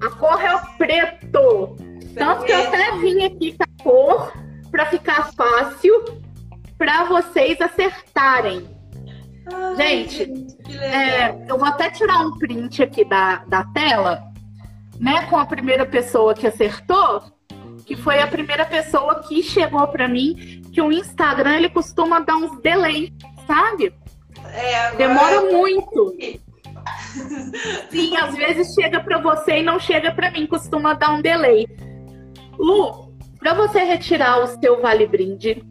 [0.00, 1.76] A cor é o preto.
[2.16, 4.32] Tanto que eu até vim aqui com a cor
[4.72, 6.04] pra ficar fácil
[6.76, 8.68] pra vocês acertarem.
[9.52, 10.46] Ai, Gente.
[10.80, 14.20] É, eu vou até tirar um print aqui da, da tela,
[14.98, 17.22] né, com a primeira pessoa que acertou,
[17.86, 22.36] que foi a primeira pessoa que chegou pra mim, que o Instagram ele costuma dar
[22.36, 23.12] uns delay,
[23.46, 23.92] sabe?
[24.52, 26.16] É, agora- Demora muito.
[27.90, 31.66] Sim, às vezes chega pra você e não chega pra mim, costuma dar um delay.
[32.58, 35.62] Lu, pra você retirar o seu vale brinde,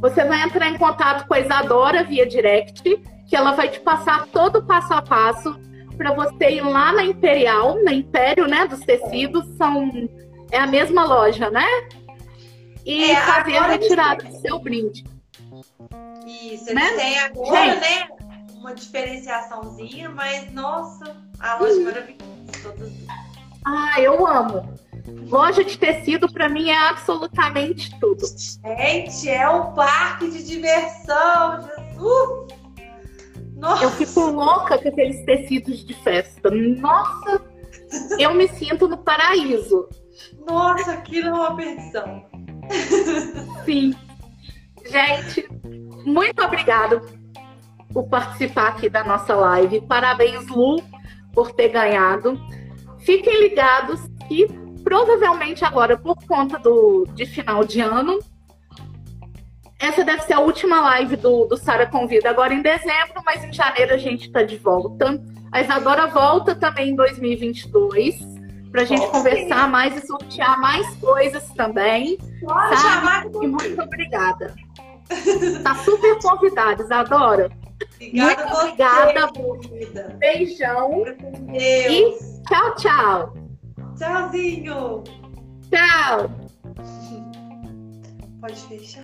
[0.00, 2.82] você vai entrar em contato com a Isadora via direct,
[3.26, 5.58] que ela vai te passar todo o passo a passo
[5.96, 9.90] para você ir lá na Imperial, na Império, né, dos tecidos, são
[10.50, 11.66] é a mesma loja, né?
[12.88, 15.04] E É, fazer a retirada do seu brinde.
[16.26, 16.90] Isso, eles Né?
[16.96, 17.80] têm agora, Gente.
[17.80, 18.08] né?
[18.54, 22.92] Uma diferenciaçãozinha, mas nossa, a loja é maravilhosa.
[23.64, 24.74] Ah, eu amo.
[25.28, 28.24] Loja de tecido para mim é absolutamente tudo.
[28.26, 32.58] Gente, é um parque de diversão, Jesus!
[33.56, 36.50] Nossa, Eu fico louca com aqueles tecidos de festa.
[36.50, 37.42] Nossa,
[38.18, 39.88] eu me sinto no paraíso.
[40.46, 42.24] nossa, aquilo é uma perdição.
[43.64, 43.94] Sim.
[44.90, 45.48] Gente,
[46.04, 47.02] muito obrigada
[47.92, 49.80] por participar aqui da nossa live.
[49.82, 50.82] Parabéns, Lu,
[51.32, 52.40] por ter ganhado.
[52.98, 54.46] Fiquem ligados que
[54.82, 58.18] provavelmente agora, por conta do, de final de ano,
[59.78, 63.52] essa deve ser a última live do, do Sara Convida agora em dezembro, mas em
[63.52, 65.22] janeiro a gente está de volta.
[65.52, 68.37] A Isadora volta também em 2022
[68.70, 69.10] para a gente Ok.
[69.12, 72.18] conversar mais e sortear mais coisas também.
[72.40, 73.30] Pode Sabe?
[73.42, 74.54] E muito obrigada.
[75.62, 77.50] Tá super convidada, Isadora.
[77.94, 79.32] Obrigada Muito você, obrigada.
[79.68, 80.16] querida.
[80.18, 81.04] Beijão.
[81.52, 82.40] Deus.
[82.46, 83.34] Tchau, tchau.
[83.96, 85.04] Tchauzinho.
[85.70, 86.30] Tchau.
[88.40, 89.02] Pode fechar.